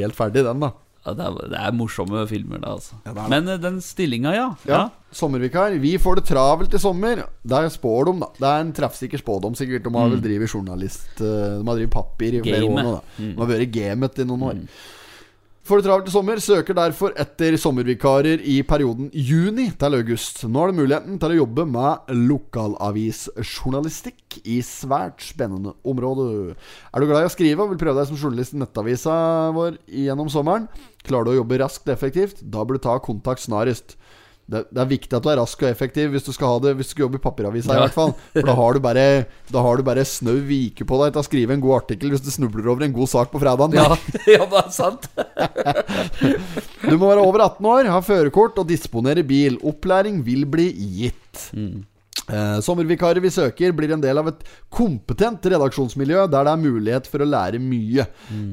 [0.01, 0.73] Helt ferdig, den, da.
[1.05, 2.95] Ja, det, er, det er morsomme filmer, da, altså.
[3.05, 3.29] Ja, det er.
[3.29, 4.47] Men eh, den stillinga, ja.
[4.65, 4.83] Ja,
[5.15, 5.75] Sommervikar.
[5.79, 7.21] Vi får det travelt i sommer.
[7.47, 8.29] Der spår de, da.
[8.39, 9.85] Det er en treffsikker spådom, sikkert.
[9.85, 12.95] De har vel drevet journalist eh, De har drevet papir i flere år nå.
[12.97, 14.59] da De har vært gamet i noen år.
[15.65, 20.45] Får det travelt i sommer, søker derfor etter sommervikarer i perioden juni til august.
[20.45, 26.53] Nå har du muligheten til å jobbe med lokalavisjournalistikk i svært spennende område.
[26.93, 29.81] Er du glad i å skrive og vil prøve deg som journalist i nettavisa vår
[29.89, 30.69] gjennom sommeren?
[31.01, 32.45] Klarer du å jobbe raskt og effektivt?
[32.45, 33.97] Da bør du ta kontakt snarest.
[34.45, 36.75] Det, det er viktig at du er rask og effektiv hvis du skal ha det
[36.77, 37.73] Hvis du skal jobbe i papiravisa.
[37.73, 39.05] i hvert fall For da har du bare
[39.49, 42.21] Da har du bare snau vike på deg til å skrive en god artikkel hvis
[42.21, 43.73] du snubler over en god sak på fredagen.
[43.73, 43.87] Ja,
[44.35, 45.09] ja, det er sant.
[46.85, 49.57] Du må være over 18 år, ha førerkort og disponere bil.
[49.65, 50.67] Opplæring vil bli
[51.01, 51.47] gitt.
[51.55, 54.43] Eh, sommervikarer vi søker, blir en del av et
[54.73, 58.05] kompetent redaksjonsmiljø der det er mulighet for å lære mye.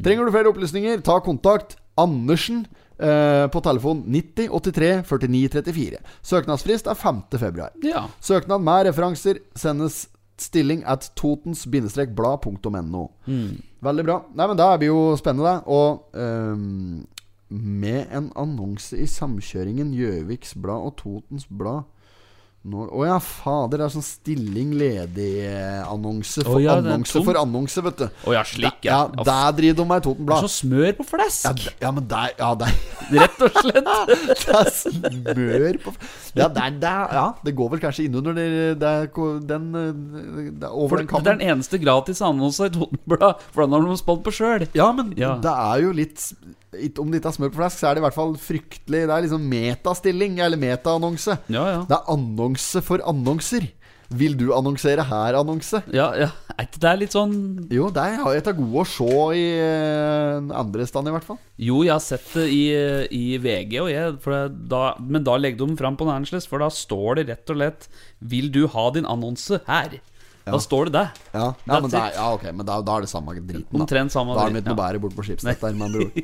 [0.05, 1.77] Trenger du flere opplysninger, ta kontakt.
[2.01, 2.65] Andersen
[3.03, 6.01] eh, på telefon 90 83 49 34.
[6.33, 7.23] Søknadsfrist er 5.
[7.37, 7.75] februar.
[7.85, 8.07] Ja.
[8.21, 10.07] Søknad med referanser sendes
[10.41, 13.07] stilling at totens-blad.no.
[13.83, 14.19] Veldig bra.
[14.35, 15.59] Nei, men da er vi jo spennende.
[15.71, 17.03] Og ehm,
[17.53, 21.85] med en annonse i samkjøringen Gjøviks Blad og Totens Blad
[22.63, 23.81] Å ja, fader.
[23.81, 28.05] Det er sånn stilling ledig-annonse for oh, ja, annonse for annonse, vet du.
[28.31, 29.25] Å ja, slik, Ja, ja.
[29.27, 30.47] der driver de med Toten Det er Blad.
[30.47, 31.49] så smør på flesk.
[31.49, 32.71] Ja, ja, men der Ja, der
[33.19, 33.91] Rett og slett.
[34.47, 35.97] Det er smør på
[36.35, 39.09] Ja, det, der, er, ja, det går vel kanskje innunder der, er,
[39.45, 43.77] den eh, er Over den det er den eneste gratis annonsen i Totenbladet, for den
[43.77, 44.65] har de spalt på sjøl.
[44.79, 45.35] Ja, men Ja.
[45.45, 46.25] det er jo litt
[46.99, 49.13] Om det ikke er smør på flesk, så er det i hvert fall fryktelig Det
[49.13, 51.37] er liksom metastilling, eller metaannonse.
[51.53, 51.81] Ja, ja.
[51.91, 53.69] Det er annonse for annonser.
[54.19, 55.83] Vil du annonsere her, annonse?
[55.95, 56.31] ja, ja.
[56.61, 57.35] Er det litt sånn
[57.73, 59.09] Jo, det er jeg til gode å se
[59.39, 61.41] i eh, andre stand, i hvert fall.
[61.57, 62.63] Jo, jeg har sett det i,
[63.17, 64.17] i VG, og jeg,
[64.69, 67.89] da, men da legger de fram på Næringsles, for da står det rett og lett
[68.21, 70.01] 'Vil du ha din annonse her?'
[70.43, 71.05] Da står det det.
[71.33, 73.79] Ja, ja, men, er, ja ok, men da, da er det samme driten.
[73.79, 76.17] Omtrent samme da er det ikke noe bedre bort på Skipsted der, med andre ord.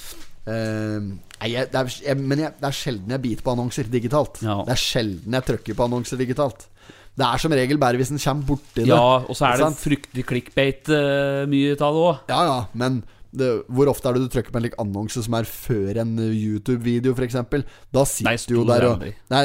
[0.54, 4.42] eh, nei, det er, jeg, Men jeg, det er sjelden jeg biter på annonser digitalt.
[4.42, 4.58] Ja.
[4.66, 6.66] Det er sjelden jeg trykker på annonser digitalt.
[7.20, 8.88] Det er som regel bare hvis en kommer borti det.
[8.90, 12.22] Ja, og så er det fryktelig clickbait uh, mye av det òg.
[12.32, 15.36] Ja, ja, men det, hvor ofte er det du trykker på en lik annonse som
[15.38, 17.36] er før en uh, YouTube-video, f.eks.?
[17.94, 19.04] Da sitter Nei, du jo der og.
[19.30, 19.42] Nei,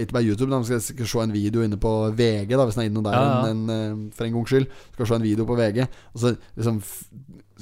[0.00, 0.62] ikke bare YouTube, da.
[0.64, 3.24] Skal sikkert se en video inne på VG, da hvis den er inne der Ja,
[3.26, 3.50] ja.
[3.50, 4.70] En, en, uh, for en gangs skyld.
[4.94, 5.82] Skal se en video på VG,
[6.14, 6.80] og så liksom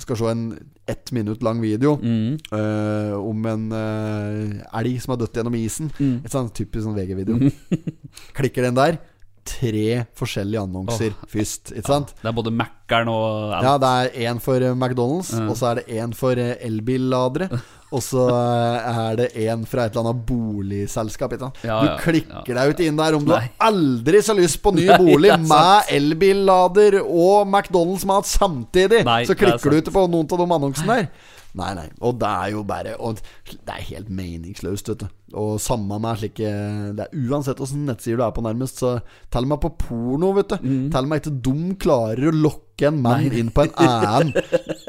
[0.04, 0.46] skal se en
[0.90, 2.36] ett minutt lang video Mm.
[2.52, 5.90] uh, om en uh, elg som har dødd gjennom isen.
[5.98, 6.16] Mm.
[6.26, 7.50] Et sånn typisk sånn VG-video.
[8.38, 8.98] Klikker den der.
[9.44, 12.14] Tre forskjellige annonser først, ikke sant?
[12.20, 13.52] Det er både Mækkern og.
[13.64, 15.50] Ja, det er én for eh, McDonald's, mm.
[15.52, 17.50] og så er det én for eh, elbilladere.
[17.94, 21.36] Og så eh, er det en fra et eller annet boligselskap.
[21.36, 21.60] Ikke sant?
[21.66, 22.56] Ja, du ja, klikker ja.
[22.64, 23.44] deg ut inn der om du Nei.
[23.62, 29.04] aldri så lyst på ny Nei, bolig med elbillader og McDonald's-mat samtidig.
[29.06, 31.32] Nei, så er klikker du ut på noen av de annonsene der.
[31.54, 31.86] Nei, nei.
[32.02, 35.10] Og det er jo bare det er helt meningsløst, vet du.
[35.38, 36.50] Og samme med slike
[36.94, 38.96] Det er Uansett åssen nettsider du er på, nærmest, så
[39.34, 40.66] tell meg på porno, vet du.
[40.66, 40.84] Mm.
[40.94, 44.32] Tell meg ikke de klarer å lokke en mann inn på en annen.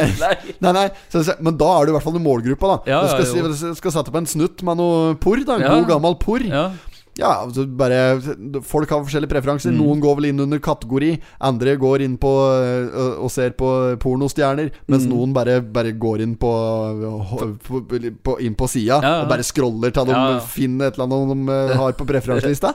[0.65, 0.87] nei, nei.
[1.13, 2.77] Så, men da er du i hvert fall i målgruppa, da.
[2.89, 5.59] Ja, du skal, ja, si, skal sette på en snutt med noe porr, da.
[5.61, 5.75] Ja.
[5.77, 6.45] God gammel porr.
[6.49, 6.65] Ja.
[7.15, 8.17] Ja, altså bare
[8.67, 9.71] Folk har forskjellige preferanser.
[9.71, 9.77] Mm.
[9.79, 11.13] Noen går vel inn under kategori.
[11.47, 13.69] Andre går inn på øh, og ser på
[14.03, 14.67] pornostjerner.
[14.91, 15.13] Mens Mm.
[15.13, 16.51] noen bare, bare går inn på,
[17.63, 17.79] på,
[18.19, 19.21] på Inn på sida Ja, ja.
[19.23, 20.39] og bare scroller til de Ja, ja.
[20.43, 22.73] finner et eller annet de har på preferanselista.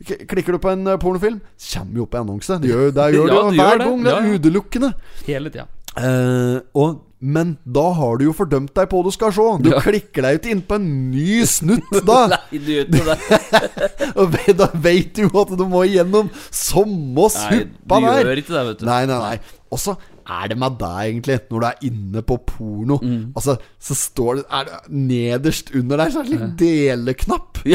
[0.00, 1.40] Klikker du på en øh, pornofilm,
[1.74, 2.56] kommer jo opp en annonse.
[2.62, 4.02] Det gjør, det gjør Ja, det jo hver gang.
[4.06, 4.90] Det er utelukkende.
[5.26, 5.66] Hele tida.
[5.90, 9.46] Uh, og, men da har du jo fordømt deg på du skal se.
[9.60, 9.80] Du Ja.
[9.82, 12.20] klikker deg ikke inn på en ny snutt da.
[12.32, 14.54] Nei, du gjør ikke det.
[14.60, 18.22] Da vet du jo at du må igjennom samme Nei, suppa du der.
[18.30, 18.86] gjør ikke det, vet du.
[18.88, 19.58] Nei, nei, nei.
[19.70, 19.96] Og så
[20.30, 22.98] er det med deg, egentlig, når du er inne på porno.
[23.02, 23.32] Mm.
[23.36, 27.60] Altså, så står det, det Nederst under der så er det en deleknapp.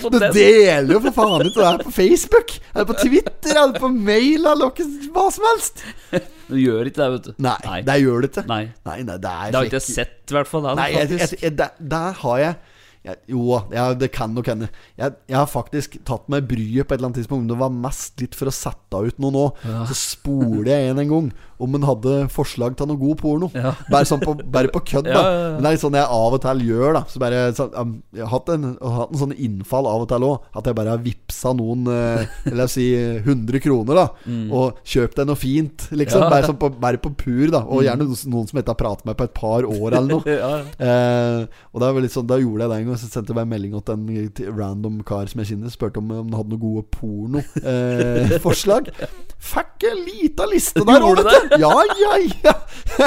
[0.00, 3.76] På Du deler jo for faen ikke det her på Facebook, eller på Twitter, eller
[3.78, 4.72] på mail, eller
[5.14, 5.84] hva som helst.
[6.48, 7.34] Du gjør ikke det, vet du.
[7.46, 7.80] Nei, Nei.
[7.86, 8.46] det gjør det ikke.
[8.50, 8.62] Nei.
[8.86, 10.66] Nei, nei, det er Det har ikke jeg sett, i hvert fall.
[10.66, 12.58] Der, der har jeg,
[13.06, 14.68] jeg Jo, da, det kan nok hende.
[14.98, 17.48] Jeg, jeg har faktisk tatt meg bryet på et eller annet tidspunkt.
[17.50, 19.44] Det var mest litt for å sette ut noe nå.
[19.90, 21.28] Så spoler jeg en en gang
[21.62, 23.50] om hun hadde forslag til noe god porno.
[23.56, 23.74] Ja.
[23.92, 25.22] Bare sånn på, bare på kødd, da.
[25.56, 27.02] Men det er litt sånn jeg av og til gjør, da.
[27.10, 30.26] Så bare, så, um, jeg har hatt en, hatt en sånn innfall av og til
[30.28, 30.50] òg.
[30.56, 34.06] At jeg bare har vippsa noen eh, La oss si 100 kroner, da.
[34.56, 36.26] Og kjøpt deg noe fint, liksom.
[36.26, 36.30] Mm.
[36.32, 37.62] Bare, sånn på, bare på pur, da.
[37.64, 40.24] Og gjerne noen som ikke har pratet med meg på et par år, eller noe.
[40.86, 42.98] Eh, og litt sånn, Da gjorde jeg det en gang.
[43.00, 45.72] Så sendte jeg bare en melding til en random kar som jeg kjenner.
[45.72, 48.32] Spurte om, om han hadde noen gode pornoforslag.
[48.32, 48.90] Eh, forslag.
[49.52, 51.45] Fikk ei lita liste der du!
[51.62, 51.70] Ja,
[52.00, 52.54] ja, ja.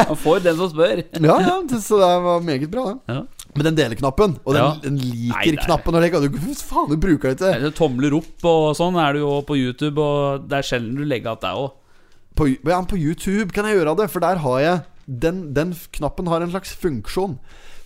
[0.10, 1.04] Han får den som spør.
[1.04, 3.14] ja, ja så det var meget bra, det.
[3.16, 3.22] Ja.
[3.56, 4.76] Men den deleknappen, og den, Ja.
[4.84, 8.46] den Nei, er- liker-knappen det, kan du, Faen, du bruker det ikke Eller Tomler opp
[8.46, 11.54] og sånn er det jo på YouTube, og det er sjelden du legger igjen det
[11.58, 11.72] òg.
[12.38, 14.80] på, ja, på YouTube kan jeg gjøre det, for der har jeg
[15.10, 17.40] Den, den knappen har en slags funksjon.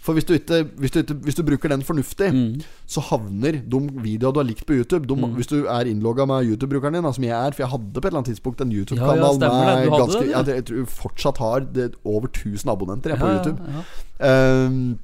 [0.04, 2.58] For hvis du, ikke, hvis, du ikke, hvis du bruker den fornuftig, Mm.
[2.92, 6.44] så havner de videoene du har likt på YouTube de, Hvis du er innlogga med
[6.50, 9.40] YouTube-brukeren din, som jeg er For jeg hadde på et eller annet tidspunkt en YouTube-kanal
[9.40, 13.16] ja, ja, med ganske det, ja, Jeg, Jeg tror fortsatt har det, over 1000 abonnenter
[13.16, 13.64] jeg, på YouTube.
[13.64, 13.86] ja.
[14.28, 15.00] Ehm,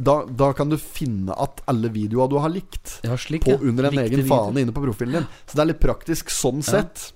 [0.00, 3.98] da, da kan du finne at alle videoer du har likt, slik, på, under en
[4.02, 4.28] egen video.
[4.30, 5.26] fane inne på profilen din.
[5.46, 7.10] Så det er litt praktisk sånn sett.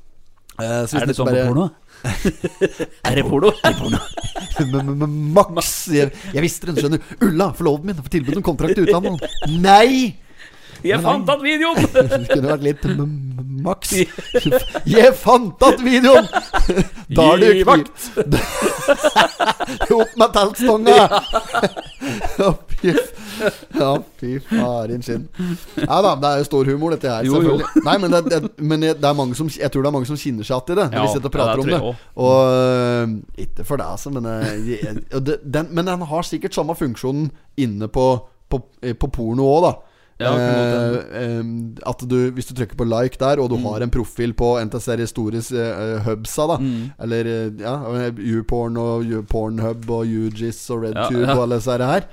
[0.61, 1.71] Uh, Er det sånn på porno?
[3.09, 3.53] er det porno?
[3.65, 5.07] Er det porno?
[5.57, 9.25] Max jeg, jeg visste det, skjønner Ulla, forloveden min, får tilbud om kontrakt i utlandet
[9.55, 10.24] Nei!
[10.85, 11.79] Jeg fant at videoen!
[11.95, 12.83] Det kunne vært litt
[13.65, 13.95] maks.
[13.95, 13.95] Max
[14.89, 16.27] Jeg fant at videoen!
[17.15, 18.09] Da er du Gi vakt!
[19.95, 20.97] Opp med teltstonga
[22.37, 22.93] Ja, fy
[23.79, 25.25] Ja, fy faren sin
[25.81, 27.57] Ja da, det er jo stor humor dette her Jo, jo.
[27.87, 30.47] Nei, men, det, men det er mange som, jeg tror det er mange som kjenner
[30.47, 31.81] seg igjen i det Når Ja, vi sitter og prater ja, om det.
[32.27, 33.17] Og øh,
[33.47, 37.31] Ikke for deg altså Men, det, den, men den har sikkert samme funksjonen
[37.65, 38.07] Inne på,
[38.53, 38.63] på,
[39.01, 39.75] på porno også da
[40.21, 40.31] Ja.
[40.39, 41.43] Eh, eh,
[41.91, 43.65] at du, hvis du trykker på like der, og du Mm.
[43.67, 46.93] har en profil på NTSR av uh, hubsa, da Mm.
[47.01, 47.75] eller eh, ja,
[48.19, 52.07] YouPorn og YouPornhub og UGIS og RedTube Ja, og alle disse her,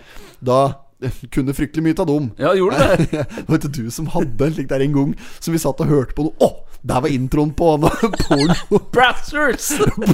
[0.44, 0.74] da
[1.04, 2.32] eh, kunne fryktelig mye av dem.
[2.40, 3.26] Ja, gjorde du det?
[3.50, 6.14] Vet du, du som hadde en slik der en gang, som vi satt og hørte
[6.18, 6.52] på noe Å!
[6.82, 7.78] Der var introen på
[8.28, 8.80] porno.
[8.92, 9.70] Brassers!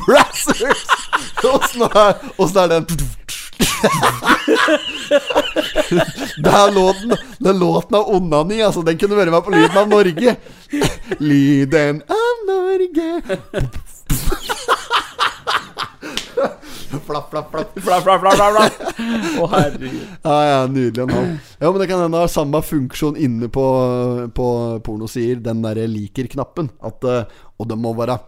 [0.07, 0.84] Brassers!
[1.43, 2.86] Åssen er, åssen er den?
[6.43, 6.86] Det lå
[7.39, 8.61] Det er låten av Onani.
[8.61, 10.36] Altså, den kunne vært med på Lyden av Norge.
[11.20, 13.09] Lyden av Norge.
[17.07, 17.73] Flapp, flapp, flapp.
[17.87, 18.93] Fla, fla, fla, fla, fla.
[19.41, 19.99] Å, herregud.
[20.23, 21.35] Ja, ja, nydelig navn.
[21.57, 23.65] Ja, men det kan hende samme funksjon inne på,
[24.37, 24.47] på
[24.85, 26.71] pornosider, den derre liker-knappen.
[26.85, 27.23] At eh,
[27.57, 28.19] Og det må være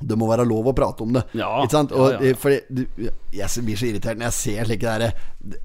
[0.00, 1.24] det må være lov å prate om det.
[1.38, 1.94] Ja, Ikke sant?
[1.96, 2.36] Og, ja, ja.
[2.38, 5.16] Fordi Jeg blir så irritert når jeg ser slike der,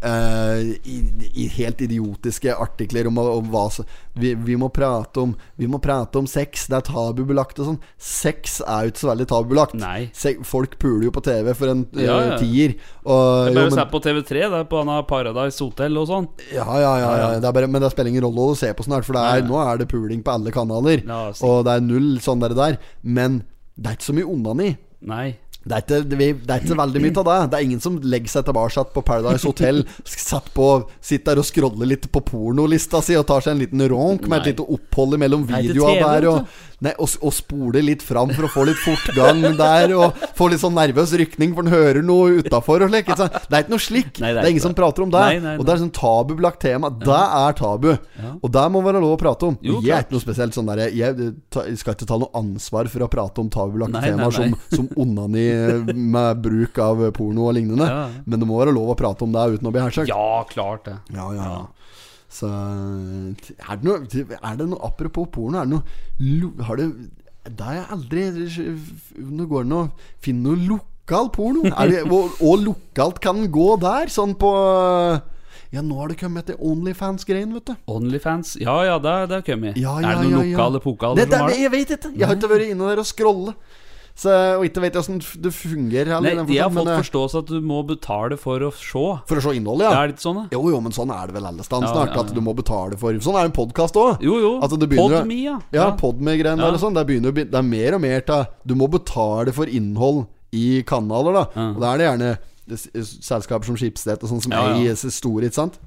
[0.04, 0.96] uh, i,
[1.44, 5.80] i helt idiotiske artikler om, om hva som vi, vi, må prate om Vi må
[5.82, 7.80] prate om sex, det er tabubelagt og sånn.
[7.98, 9.78] Sex er jo ikke så veldig tabubelagt.
[9.80, 10.10] Nei.
[10.18, 12.76] Se, folk puler jo på TV for en uh, tier.
[13.06, 16.10] Og, det er bare men- se på TV3, det er på Anna Paradise Hotel og
[16.10, 16.30] sånn.
[16.50, 17.32] ja, ja, ja, ja.
[17.44, 19.62] Det bare, men det spiller ingen rolle å se på snart, for det er, nå
[19.62, 21.06] er det puling på alle kanaler.
[21.46, 22.78] Og det er null sånn der.
[23.02, 23.44] Men
[23.76, 24.70] det er ikke så mye onani.
[25.10, 25.28] Nei.
[25.64, 27.36] Det er, ikke, det, er ikke veldig mye av det.
[27.52, 30.68] Det er ingen som legger seg tilbake på Paradise Hotel, satt på,
[31.00, 34.42] sitter der og scroller litt på pornolista si og tar seg en liten ronk med
[34.42, 36.28] et lite opphold mellom videoa der.
[36.34, 39.94] Og, nei, og, og spole litt fram for å få litt fortgang der.
[39.98, 42.86] Og få litt sånn nervøs rykning, for en hører noe utafor.
[42.88, 44.20] Det er ikke noe slik.
[44.24, 45.24] Nei, det, er ingen som prater om det.
[45.24, 46.92] Nei, nei, Og det er sånn tabubelagt tema.
[46.94, 47.92] Det er tabu.
[48.40, 49.60] Og det må være lov å prate om.
[49.64, 51.32] Jo, jeg er ikke noe spesielt sånn der Jeg eh,
[51.74, 55.46] jeg skal ikke ta noe ansvar for å prate om tabubelagte temaer som, som onani
[55.94, 57.88] med bruk av porno og lignende.
[57.88, 58.08] Ja.
[58.26, 60.12] Men det må være lov å prate om det uten å bli hersket.
[60.12, 60.98] Ja, klart det.
[61.16, 61.64] Ja, ja, ja.
[62.34, 64.00] Så er det, noe,
[64.40, 66.88] er det noe Apropos porno, er det noe Har det
[67.46, 68.24] Det er aldri
[69.22, 69.84] Nå går det å
[70.24, 71.62] finne noe lokal porno.
[71.68, 74.50] Det, og, og lokalt kan den gå der, sånn på
[75.74, 77.74] Ja, nå har det kommet til Onlyfans-greien, vet du.
[77.90, 78.56] Onlyfans.
[78.62, 79.78] Ja ja, det har kommet.
[79.82, 80.52] Ja, er det noen ja, ja.
[80.54, 81.62] lokale pokaler Det, som har det?
[81.64, 82.12] jeg vet ikke.
[82.14, 83.56] Jeg har ikke vært inne der og scrolle.
[84.16, 86.22] Så, og ikke vet jeg åssen det fungerer.
[86.22, 89.06] Nei, de har fått eh, forståelse at du må betale for å se.
[89.26, 90.44] For å se innholdet, Det er litt sånn, da.
[90.54, 92.14] Jo, jo, men sånn er det vel alle steder Ja, snart.
[92.14, 94.22] ja, At du må betale for Sånn er det en podkast òg.
[94.22, 94.52] Jo, jo.
[94.62, 95.58] At det begynner å- Podme, ja.
[95.74, 96.70] Ja, Podme-greiene Ja.
[96.70, 96.94] der og sånn.
[96.94, 101.46] Det, er mer og mer til Du må betale for innhold i kanaler, da.
[101.56, 101.70] Ja.
[101.74, 102.38] Og da er det gjerne
[103.02, 104.76] selskaper som Schibsted og sånn som Ja, ja.
[104.78, 105.80] eier store, ikke sant.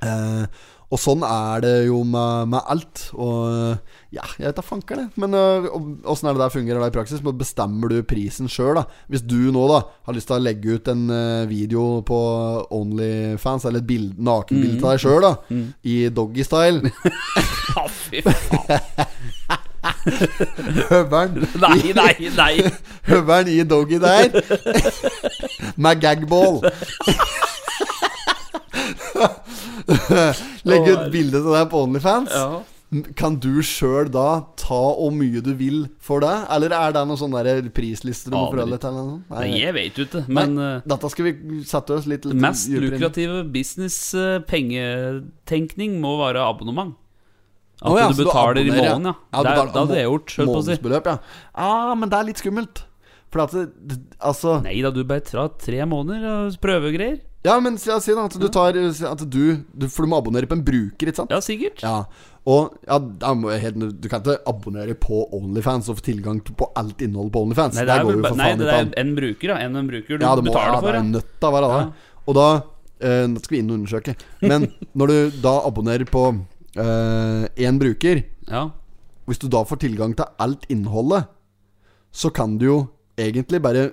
[0.00, 0.46] Eh,
[0.88, 3.02] og sånn er det jo med, med alt.
[3.12, 3.76] Og
[4.14, 5.06] ja, jeg vet da fanker det.
[5.20, 5.66] Men øh,
[6.08, 7.20] åssen er det der fungerer det i praksis?
[7.24, 8.86] Men Bestemmer du prisen sjøl, da?
[9.12, 12.20] Hvis du nå da har lyst til å legge ut en øh, video på
[12.72, 15.34] Onlyfans, eller et bild, nakenbilde av deg sjøl, da,
[15.84, 16.92] i doggystyle
[17.76, 19.06] Ja, fy faen.
[20.88, 22.54] Høveren Nei, nei, nei.
[23.06, 24.32] Høveren i doggy der
[25.78, 26.60] Med gagball
[30.68, 32.60] Legge ut bilde til deg på Onlyfans Ja.
[33.20, 36.36] Kan du selv da ta hvor mye du vil for det?
[36.54, 37.42] Eller er det noen sånne
[37.76, 38.96] prislister du må forholde deg til?
[39.28, 40.22] Nei, jeg vet jo ikke.
[40.24, 41.32] Men Nei, eh, Dette skal vi
[41.68, 46.96] sette oss litt, litt mest lukrative business-pengetenkning må være abonnement.
[47.78, 49.14] At oh, ja, du betaler betaler i måneden, ja.
[49.14, 50.72] Ja, det, betaler det hadde jeg gjort, selv på å si.
[50.72, 51.20] Månedsbeløp, ja.
[51.54, 52.87] Ah, men det er litt skummelt.
[53.32, 57.18] For at det, Altså Nei da, du bare tar tre måneder og prøvegreier.
[57.46, 60.48] Ja, men si, si da at du tar At du, du For du må abonnere
[60.50, 61.30] på en bruker, ikke sant?
[61.30, 61.82] Ja, sikkert.
[61.84, 62.00] Ja,
[62.48, 67.32] og ja, Du kan ikke abonnere på Onlyfans og få tilgang til- på alt innholdet
[67.36, 67.76] på Onlyfans.
[67.76, 69.58] Nei, det er, vel, nei, det er en bruker, da.
[69.66, 70.92] En, en bruker du Ja, må, betaler ja, for.
[70.92, 71.80] det er nødt til å være det.
[71.84, 72.20] Ja.
[72.28, 72.48] Og da
[73.04, 74.16] eh, Nå skal vi inn og undersøke.
[74.42, 74.66] Men
[74.98, 76.24] når du da abonnerer på
[76.78, 78.68] én bruker ja.
[79.28, 81.26] Hvis du da får tilgang til alt innholdet,
[82.10, 82.76] så kan du jo
[83.18, 83.90] egentlig bare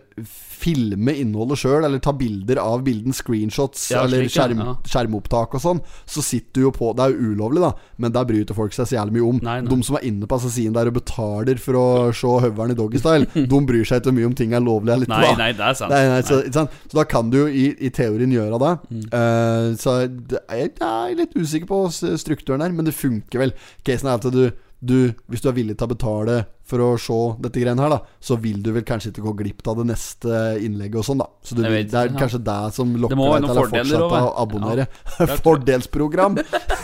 [0.65, 4.75] filme innholdet sjøl, eller ta bilder av bilden, screenshots Ja, eller skjerm, ja.
[4.89, 5.81] skjermopptak og sånn.
[6.09, 8.89] Så sitter du jo på Det er jo ulovlig, da, men der ikke folk seg
[8.89, 9.41] så jævlig mye om.
[9.45, 9.71] Nei, nei.
[9.71, 11.85] De som er inne på assassin der og betaler for å
[12.15, 15.21] se høveren i doggystyle, de bryr seg ikke mye om ting er lovlig eller ikke.
[15.23, 15.93] Nei, nei, det er sant.
[15.93, 16.75] Nei, så, sant?
[16.91, 18.73] så da kan du jo i, i teorien gjøre det.
[18.89, 19.07] Mm.
[19.13, 20.13] Uh, så er,
[20.49, 23.55] jeg er litt usikker på strukturen her, men det funker vel.
[23.85, 24.45] Casen er at du,
[24.85, 24.97] du
[25.31, 28.37] Hvis du er villig til å betale for å se dette greiene her, da så
[28.41, 31.27] vil du vel kanskje ikke gå glipp av det neste innlegget og sånn, da.
[31.45, 32.19] Så du, Jeg vet det er ja.
[32.19, 34.87] kanskje det som Det lokker være deg til å fortsette å abonnere.
[35.19, 35.37] Ja.
[35.45, 36.39] Fordelsprogram.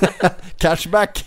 [0.62, 1.24] Cashback.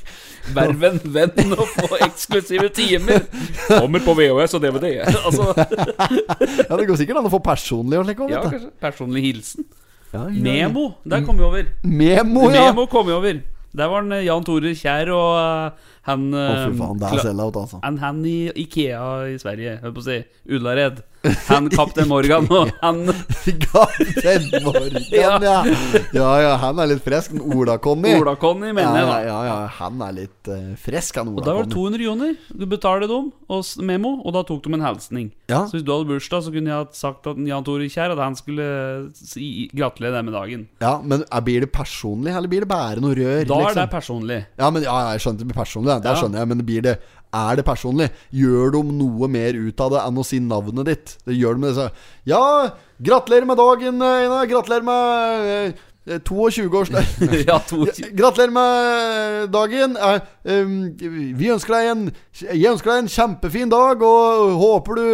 [0.55, 3.25] Verv en venn og få eksklusive timer.
[3.71, 4.91] Kommer på VHS og DVD.
[5.25, 8.59] Altså, Ja, det går sikkert an å få personlig og slik òg, ja, vet du.
[8.59, 8.75] kanskje.
[8.85, 9.65] Personlig hilsen.
[10.13, 10.27] Ja.
[10.29, 10.91] Memo.
[11.09, 11.67] Der kom vi over.
[11.83, 12.69] Memo, ja!
[12.69, 13.41] Memo kom vi over.
[13.75, 17.25] Der var han eh, Jan Tore Kjær og eh, han eh, fy faen, det er
[17.25, 17.81] sell-out, altså.
[17.83, 19.01] han, han i Ikea
[19.33, 20.19] i Sverige, holdt på å si.
[20.55, 21.01] Ullared.
[21.49, 23.01] Han Kaptein Morgan og han
[23.65, 25.35] Kaptein Morgan, ja.
[25.43, 26.29] Ja.
[26.43, 26.53] ja.
[26.63, 27.35] Han er litt frisk.
[27.41, 28.15] Ola-Conny.
[28.21, 29.21] Ola-Conny, mener jeg, ja, da.
[29.29, 32.35] ja, ja, han er litt uh, frisk, han Og da var det 200 joner.
[32.53, 35.31] Du betaler dem og memo, og da tok de en hilsning.
[35.51, 35.65] Ja.
[35.69, 38.37] Så hvis du hadde bursdag, så kunne jeg sagt at Jan Tore Kjær at han
[38.39, 38.69] skulle
[39.19, 40.67] si gratulere deg med dagen.
[40.85, 43.43] Ja, men er, blir det personlig, eller blir det bare noe rør?
[43.49, 43.81] Da er liksom?
[43.81, 44.41] det personlig.
[44.61, 46.21] Ja, men ja, jeg skjønte det blir personlig, det Ja.
[46.21, 46.53] skjønner jeg.
[46.53, 46.97] Men blir det,
[47.35, 48.11] er det personlig?
[48.35, 51.17] Gjør de noe mer ut av det enn å si navnet ditt?
[51.27, 51.89] Det gjør de med disse
[52.31, 52.45] Ja,
[53.03, 54.47] gratulerer med dagen, Einar.
[54.51, 55.83] Gratulerer med eh,
[56.21, 57.05] 22-årsdag.
[57.49, 58.11] ja, 22.
[58.21, 59.97] Gratulerer med dagen.
[59.97, 60.73] Eh,
[61.41, 62.03] Vi ønsker deg en
[62.53, 65.07] Jeg ønsker deg en kjempefin dag, og håper du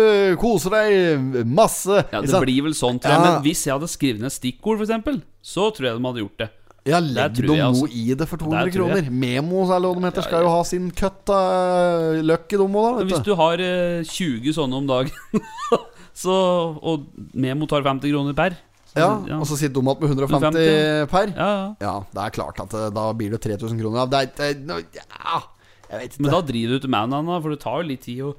[0.42, 2.02] koser deg masse.
[2.10, 3.26] ja, det blir vel sånn, tror jeg.
[3.28, 5.20] Men hvis jeg hadde skrevet ned stikkord, f.eks.,
[5.54, 6.50] så tror jeg de hadde gjort det.
[6.88, 7.88] Ja, legg dem noe altså.
[7.92, 9.10] i det for 200 Der kroner.
[9.12, 13.02] Memo, eller hva de heter, skal jo ha sin cut av løkk i dem òg,
[13.10, 15.44] hvis du har eh, 20 sånne om dagen,
[16.22, 16.34] så,
[16.80, 17.04] og
[17.36, 18.56] Memo tar 50 kroner per
[18.90, 21.30] så, Ja, og så sitter de igjen med 150 per.
[21.36, 21.68] ja, ja.
[21.84, 24.00] Ja, det er klart at eh, da blir det 3000 kroner.
[24.02, 25.42] Ja, det er, det ja,
[25.90, 26.24] jeg vet ikke.
[26.24, 28.32] Men da driver du til mannen, Anna, for det tar jo litt tid å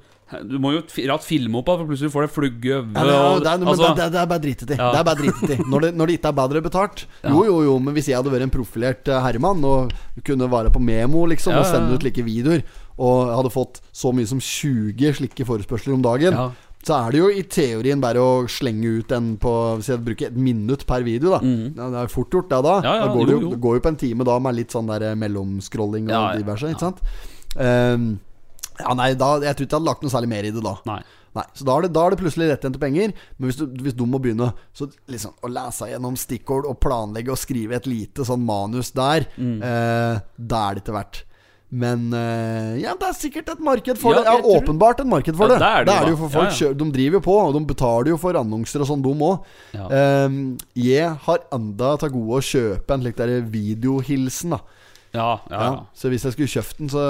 [0.48, 2.96] Du må jo ratt filme opp, for plutselig får du flugge over.
[2.96, 3.04] Ja,
[3.42, 4.78] det, er, altså, det, det er bare drittet i.
[4.78, 4.88] Ja.
[4.94, 7.04] Det er bare drittet i når, det, når det ikke er bedre betalt.
[7.26, 9.94] Jo, jo, jo, men hvis jeg hadde vært en profilert eh, herremann og
[10.26, 12.64] kunne være på Memo liksom og sende ut like videoer,
[13.02, 16.36] og hadde fått så mye som 20 slike forespørsler om dagen,
[16.82, 20.32] så er det jo i teorien bare å slenge ut en på Hvis jeg bruker
[20.32, 21.38] et minutt per video, da.
[21.78, 22.74] Ja, det er fort gjort, det da.
[22.82, 23.52] Ja, ja, da går jo, jo, jo.
[23.54, 26.24] det går jo på en time da med litt sånn der eh, mellomscrolling og Ja,
[26.40, 27.02] diverse, ikke sant?
[27.60, 28.08] Ehm,
[28.80, 30.76] ja, nei, da, jeg tror ikke jeg hadde lagt noe særlig mer i det da.
[30.88, 31.00] Nei.
[31.32, 33.12] Nei, så da er det, da er det plutselig rettjente penger.
[33.38, 37.32] Men hvis, du, hvis du må begynne så liksom, å lese gjennom stikkord og planlegge
[37.32, 39.62] og skrive et lite sånn manus der, Mm.
[39.64, 41.22] eh, da er det ikke verdt.
[41.72, 44.28] Men eh, ja, det er sikkert et marked for Ja, det.
[44.44, 45.86] Ja, åpenbart et marked for Ja, det.
[45.88, 48.10] det er det jo jo for folk Ja, De driver jo på, og de betaler
[48.12, 49.48] jo for annonser og sånn, de òg.
[49.72, 49.88] Ja.
[50.76, 53.16] jeg har enda til gode å kjøpe en slik
[53.56, 54.60] videohilsen, da.
[55.12, 57.02] Ja, ja, Ja, så hvis jeg skulle kjøpt den, så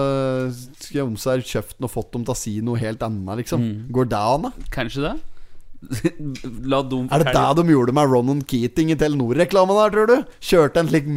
[0.75, 3.63] skulle jeg omsær kjøpt den og fått dem til å si noe helt annet, liksom.
[3.63, 3.85] Mm.
[3.95, 4.71] Går det an, da?
[4.75, 5.15] Kanskje det?
[6.71, 10.17] La dem Er det det de gjorde med Ronan Keating i Telenor-reklamen der, tror du?
[10.43, 11.09] Kjørte en slik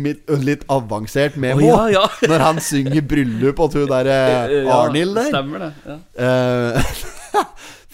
[0.41, 2.05] litt avansert memo oh, ja, ja.
[2.31, 5.31] når han synger bryllup og hun der eh, Arnhild der.
[5.33, 5.71] Stemmer det.
[5.85, 5.97] Ja.
[6.25, 6.93] Eh,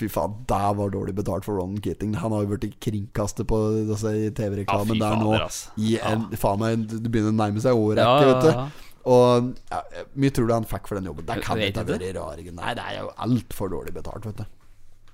[0.02, 2.16] Fy faen, det var dårlig betalt for Ronan Keating.
[2.22, 5.36] Han har jo blitt kringkastet på altså, TV-reklamen Ja, der nå.
[5.82, 8.88] I en, faen meg, Det begynner å nærme seg året, ja, vet du.
[9.12, 9.82] Og ja,
[10.14, 11.26] mye tror du han fikk for den jobben?
[11.26, 14.43] Det kan ikke ha du vært rare Nei, det er jo altfor dårlig betalt, vet
[14.43, 14.61] du.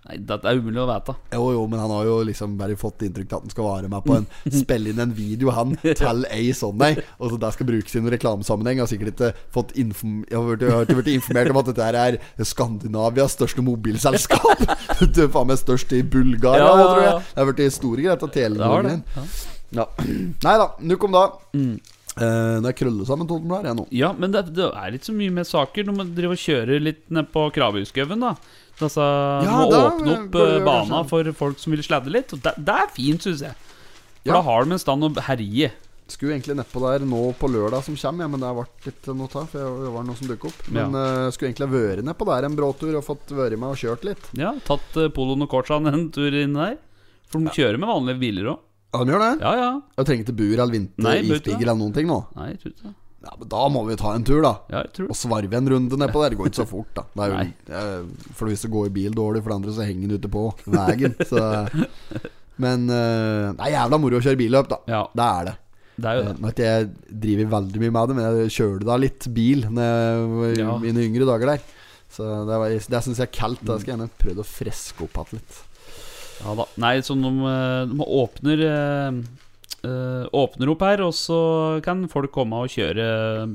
[0.07, 1.13] Nei, det er umulig å vite.
[1.35, 3.89] Jo, jo, men han har jo liksom bare fått inntrykk av at han skal være
[3.91, 4.27] med på en
[4.61, 6.93] Spille inn en video, han, til ei sånn ei.
[7.19, 8.79] Og så det skal brukes i noen reklamesammenheng.
[8.83, 12.19] Har sikkert ikke fått inform Jeg har vært- blitt informert om at dette her er
[12.47, 14.63] Skandinavias største mobilselskap.
[15.17, 17.11] Det er faen meg størst i Bulgaria, Ja, ja, tror jeg.
[17.11, 17.19] ja.
[17.33, 18.95] Det har blitt store greier til Det har det.
[18.95, 19.05] Telenor.
[19.17, 19.27] Ja.
[19.81, 19.85] Ja.
[20.47, 21.25] Nei da, nukk om da.
[22.17, 23.83] Eh, det er krølle sammen Totenblad, jeg nå.
[23.93, 25.85] Ja, men det, det er ikke så mye med saker.
[25.85, 28.31] Når må driver og kjøre litt ned på Krabbehusskauen, da.
[28.83, 29.07] Altså,
[29.41, 32.33] du må da åpne opp du eh, bana for folk som vil sladde litt.
[32.35, 33.55] Og det, det er fint, syns jeg.
[34.21, 34.37] For Ja.
[34.37, 35.71] da har de en stand å herje.
[36.07, 39.27] Skulle egentlig nedpå der nå på lørdag som kommer, ja, men det ble litt noe
[39.27, 39.49] av.
[39.51, 40.69] For det var noe som dukket opp.
[40.71, 44.05] Men eh, skulle egentlig vært nedpå der en bråtur og fått vært med og kjørt
[44.07, 44.29] litt.
[44.39, 46.77] Ja, Tatt uh, poloen og kortsaen en tur inn der.
[47.27, 48.63] For de kjører med vanlige biler òg.
[48.95, 49.33] Ja, de gjør det?
[49.43, 49.71] Ja, ja.
[49.99, 52.21] Jeg trenger ikke bur eller vinter, Nei, ikke eller noen ting nå.
[52.37, 52.95] Nei, jeg tror ikke det.
[53.25, 54.51] Ja, men Da må vi ta en tur, da.
[54.69, 56.29] Ja, jeg tror Og svarve en runde nedpå der.
[56.35, 57.03] Det går ikke så fort, da.
[57.15, 59.87] Det er jo, eh, for hvis det går i bil dårlig, for det andre så
[59.87, 61.15] henger den ute på veien.
[61.25, 61.41] Så.
[62.63, 64.77] Men eh, det er jævla moro å kjøre billøp, da.
[64.89, 65.55] Ja, Det er det.
[65.97, 66.41] det er jo Eh, det.
[66.45, 66.89] Nå jeg
[67.25, 70.77] driver veldig mye med det, men jeg kjørte da litt bil Når jeg i Ja.
[70.77, 71.61] mine yngre dager der.
[72.13, 73.65] Så det, var- det syns jeg er kaldt.
[73.65, 75.63] Da skal jeg gjerne prøve å freske opp igjen litt.
[76.45, 76.65] Ja da.
[76.77, 79.21] Nei, sånn de, eh, de åpner eh, eh,
[79.85, 81.37] Åpner opp her, og så
[81.85, 83.45] kan folk komme og kjøre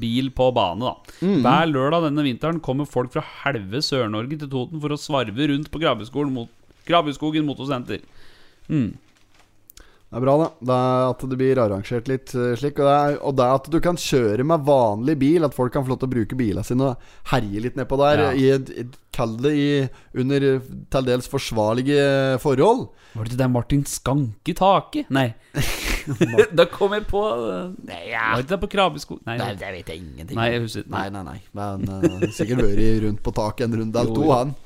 [0.00, 1.16] bil på bane, da.
[1.22, 1.40] Mm.
[1.46, 5.70] Hver lørdag denne vinteren kommer folk fra halve Sør-Norge til Toten for å svarve rundt
[5.72, 6.50] på Krabbeskogen mot
[6.88, 8.02] Krabbeskogen motorsenter.
[8.68, 8.96] Mm.
[10.08, 10.46] Det er bra, da.
[10.64, 12.78] det er at det blir arrangert litt eh, slik.
[12.80, 15.44] Og det, er, og det er at du kan kjøre med vanlig bil.
[15.44, 18.22] At folk kan få lov til å bruke bilene sine og herje litt nedpå der.
[18.24, 18.32] Ja.
[18.32, 18.86] I
[19.18, 19.68] Kall det i,
[20.22, 22.86] under til dels forsvarlige forhold.
[23.12, 25.10] Var det ikke det Martin Skanke taket?
[25.12, 25.26] Nei.
[26.58, 29.18] da kom jeg på eh, Var det ikke det på Krabbesko?
[29.26, 30.86] Nei, Nei, det vet jeg ingenting Nei, jeg husker.
[30.92, 31.38] Nei, nei, nei.
[31.58, 34.56] Men uh, sikkert vært rundt på taket en runde eller to, han.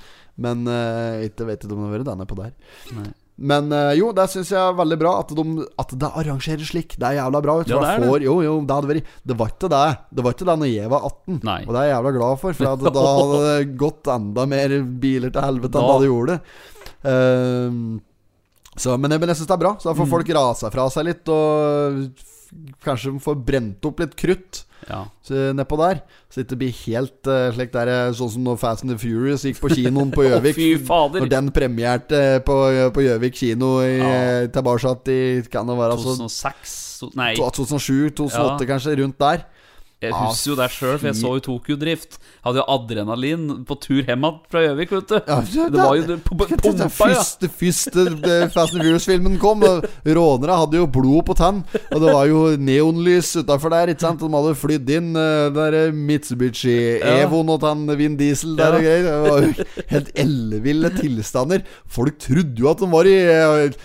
[0.42, 2.54] Men uh, ikke vet ikke om det har vært denne på der.
[2.98, 3.08] Nei.
[3.42, 5.44] Men eh, jo, det syns jeg er veldig bra at, de,
[5.82, 6.94] at det arrangeres slik.
[7.00, 7.56] Det er jævla bra.
[7.66, 8.28] Ja, det er får, det.
[8.28, 9.80] jo, jo, det vært Det var ikke det
[10.14, 11.40] Det var ikke det når jeg var 18.
[11.48, 11.58] Nei.
[11.66, 15.34] Og det er jeg jævla glad for, for da hadde det gått enda mer biler
[15.34, 16.38] til helvete enn Da- det gjorde.
[17.02, 18.00] Uh,
[18.78, 19.74] så, men jeg, men jeg syns det er bra.
[19.82, 20.00] Så da Mm.
[20.04, 24.62] får folk rasa fra seg litt, og kanskje de får brent opp litt krutt.
[24.92, 25.02] Ja.
[25.56, 28.92] Nedpå der Så det blir helt uh, slik der eh, Sånn som når Fast and
[28.92, 30.58] the Furious gikk på kinoen på Gjøvik.
[30.90, 31.08] oh.
[31.16, 32.56] Når den premierte eh, på,
[32.92, 34.46] på Gjøvik kino i, Ja.
[34.52, 35.20] tilbake i
[35.50, 37.32] Kan det være altså 2006 to- Nei.
[37.34, 38.66] 2007-2008, Ja.
[38.68, 39.46] kanskje, rundt der.
[40.02, 42.18] Jeg husker jo det sjøl, for jeg så jo Tokyo Drift.
[42.42, 45.16] Hadde jo adrenalin på tur hjem fra Gjøvik, vet du.
[45.30, 45.38] Ja,
[45.70, 46.88] det var jo det pumpa, ja.
[46.90, 51.62] første, første eh, Fast and Furious-filmen kom, og rånere hadde jo blod på tann.
[51.92, 54.22] Og det var jo neonlys utafor der, ikke sant?
[54.22, 58.84] De hadde flydd inn uh, der eh, Mitsubishi Evoen og tann Vin Diesel der og
[58.84, 59.06] greier.
[59.06, 61.66] Det var jo helt elleville tilstander.
[61.86, 63.82] Folk trodde jo at de var i eh,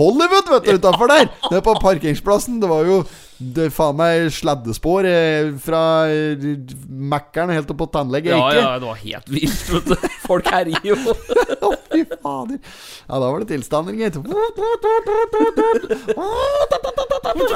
[0.00, 1.28] Hollywood, vet du, utafor der.
[1.50, 2.58] Nede på parkeringsplassen.
[2.62, 3.04] Det var jo
[3.40, 5.80] det faen meg sladdespor eh, fra
[6.12, 6.42] eh,
[6.88, 8.34] Mækkern helt opp på tannlege.
[8.34, 10.08] Ja, ja, det var helt vilt, vet du.
[10.26, 10.96] Folk herjer jo.
[11.66, 12.60] Å, fy fader.
[12.60, 14.20] Ja, da var det tilstander, gitt.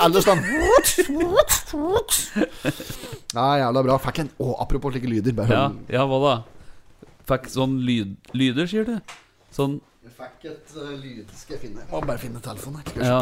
[0.01, 0.41] Alle sånn
[3.35, 4.01] Ja, jævla bra.
[4.09, 5.37] Fikk en Å, apropos slike lyder.
[5.37, 5.69] Bare Ja,
[5.99, 6.35] ja, hva da?
[7.29, 8.97] Fikk sånn lyd, lyder, sier du?
[9.53, 13.05] Sånn Jeg fikk et uh, lyd Skal jeg finne Må bare finne telefonen her.
[13.05, 13.21] Ja.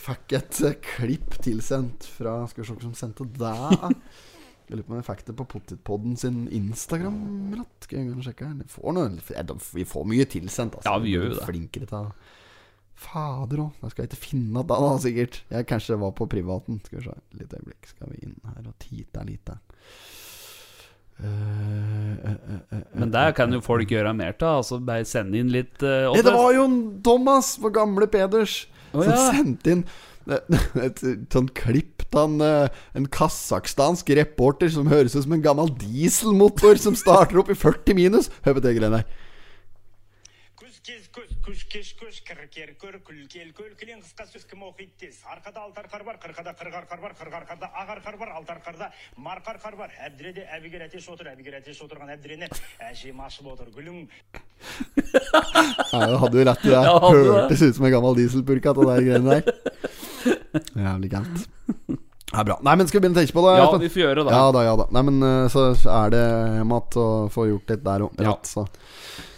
[0.00, 3.52] Jeg fikk et eh, klipp tilsendt fra Skal vi se hvem som sendte det.
[4.70, 7.84] Jeg lurer på om jeg fikk det på Pottitpodden sin Instagram-ratt.
[7.84, 8.54] Skal jeg sjekke her?
[8.62, 9.08] Vi får, noe,
[9.74, 10.78] vi får mye tilsendt.
[10.78, 10.88] Altså.
[10.88, 11.46] Ja, vi gjør jo det.
[11.48, 12.06] Flinkere til
[13.00, 13.76] Fader òg.
[13.80, 15.40] Da skal jeg ikke finne det, da, sikkert.
[15.50, 16.78] Jeg kanskje var på privaten.
[16.86, 17.16] Skal vi se.
[17.40, 17.90] Litt øyeblikk.
[17.90, 19.52] Skal vi inn her og tite litt.
[21.20, 22.34] eh,
[22.94, 24.52] Men der kan jo folk gjøre mer til.
[24.62, 26.68] Altså bare sende inn litt uh, Nei, det var jo
[27.04, 29.18] Thomas, vår gamle Peders, Som ja.
[29.30, 29.84] sendte inn
[30.86, 31.00] et
[31.32, 36.78] sånn klipp av en, eh, en kasakhstansk reporter som høres ut som en gammel dieselmotor
[36.82, 38.30] som starter opp i 40 minus.
[38.44, 39.28] Hør på det greiene der.
[56.00, 56.82] Ja, hadde jo rett i det.
[56.82, 57.22] Det.
[57.30, 59.42] Hørtes ut som en gammel dieselpurk av de greiene der.
[60.86, 61.46] Jævlig galt.
[62.30, 62.58] Ja, bra.
[62.62, 63.56] Nei, men skal vi begynne å tenke på det?
[63.58, 64.34] Ja, vi får gjøre det.
[64.36, 64.84] Ja da, ja da.
[64.94, 66.24] Nei, men eh, så er det
[66.70, 68.20] mat å få gjort litt der òg.
[68.22, 68.36] Ja.
[68.46, 68.68] Så.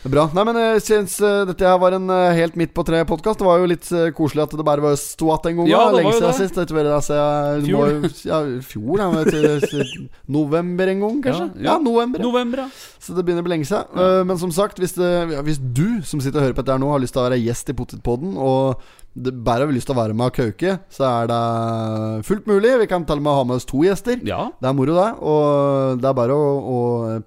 [0.03, 0.25] Det er Bra.
[0.35, 3.39] Nei, men jeg syns eh, dette her var en eh, helt midt på tre-podkast.
[3.41, 5.71] Det var jo litt eh, koselig at det bare var sto igjen en gang.
[5.71, 6.39] Ja, det Lenge var siden det.
[6.43, 6.59] sist.
[6.59, 6.89] Det tror jeg
[7.69, 7.93] Fjor.
[8.03, 8.41] må Ja,
[8.73, 9.09] fjor, ja.
[9.15, 9.31] vet
[10.37, 11.47] november en gang, kanskje?
[11.55, 11.79] Ja, Ja, ja.
[11.87, 12.25] november.
[12.27, 12.69] November, ja.
[13.03, 14.03] Så det begynner å bli lenge siden.
[14.05, 16.77] Eh, men som sagt, hvis, det, ja, hvis du som sitter og hører på dette
[16.77, 18.83] her nå, har lyst til å være gjest i Potetpodden, og
[19.13, 21.41] det bare har lyst til å være med og kauke, så er det
[22.25, 22.71] fullt mulig.
[22.81, 24.23] Vi kan til og med ha med oss to gjester.
[24.25, 24.47] Ja.
[24.57, 25.09] Det er moro, det.
[25.21, 26.79] Og det er bare å, å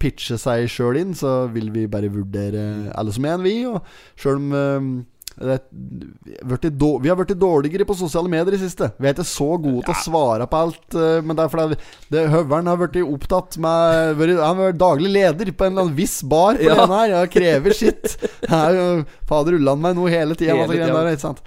[0.02, 2.66] pitche seg sjøl inn, så vil vi bare vurdere
[2.98, 3.60] alle som en, vi.
[3.70, 3.86] Og
[4.18, 4.90] sjøl om eh,
[5.38, 8.88] vi har blitt dårligere på sosiale medier i siste.
[8.98, 10.96] Vi er ikke så gode til å svare på alt.
[10.96, 11.78] eh, Men det er fordi
[12.14, 15.96] det, Høveren har blitt opptatt med Han har vært daglig leder på en eller annen
[15.98, 16.76] viss bar på Ja.
[16.86, 17.08] den her.
[17.16, 18.18] Jeg krever sitt.
[18.50, 20.56] Er Fader ullan meg noe hele tida.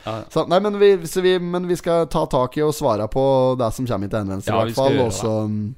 [0.05, 0.59] Ja.
[0.61, 4.19] Men vi, men vi skal ta tak i og svare på det som kommer til
[4.21, 4.99] henvendelse, i hvert fall.
[5.07, 5.75] Og så mm,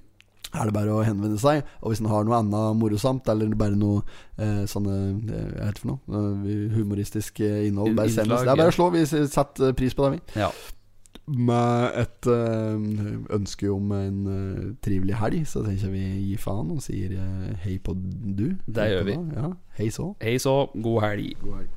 [0.55, 1.63] er det bare å henvende seg.
[1.83, 4.03] Og hvis en har noe annet morosamt, eller bare noe
[4.37, 4.97] eh, sånne
[5.31, 8.43] eh, Jeg vet ikke for noe eh, humoristisk eh, innhold, bare send oss.
[8.45, 8.91] Det er bare å slå.
[8.97, 10.41] Vi setter pris på det, vi.
[10.43, 10.51] ja.
[11.31, 12.79] Med et eh,
[13.37, 17.53] ønske om en eh, trivelig helg, så tenker jeg vi gir faen og sier eh,
[17.63, 18.49] hei på du.
[18.67, 19.15] Det Hei gjør vi.
[19.15, 19.45] da.
[19.45, 20.09] Ja, hei så.
[20.25, 21.37] Hei så, god helg.
[21.45, 21.77] God helg.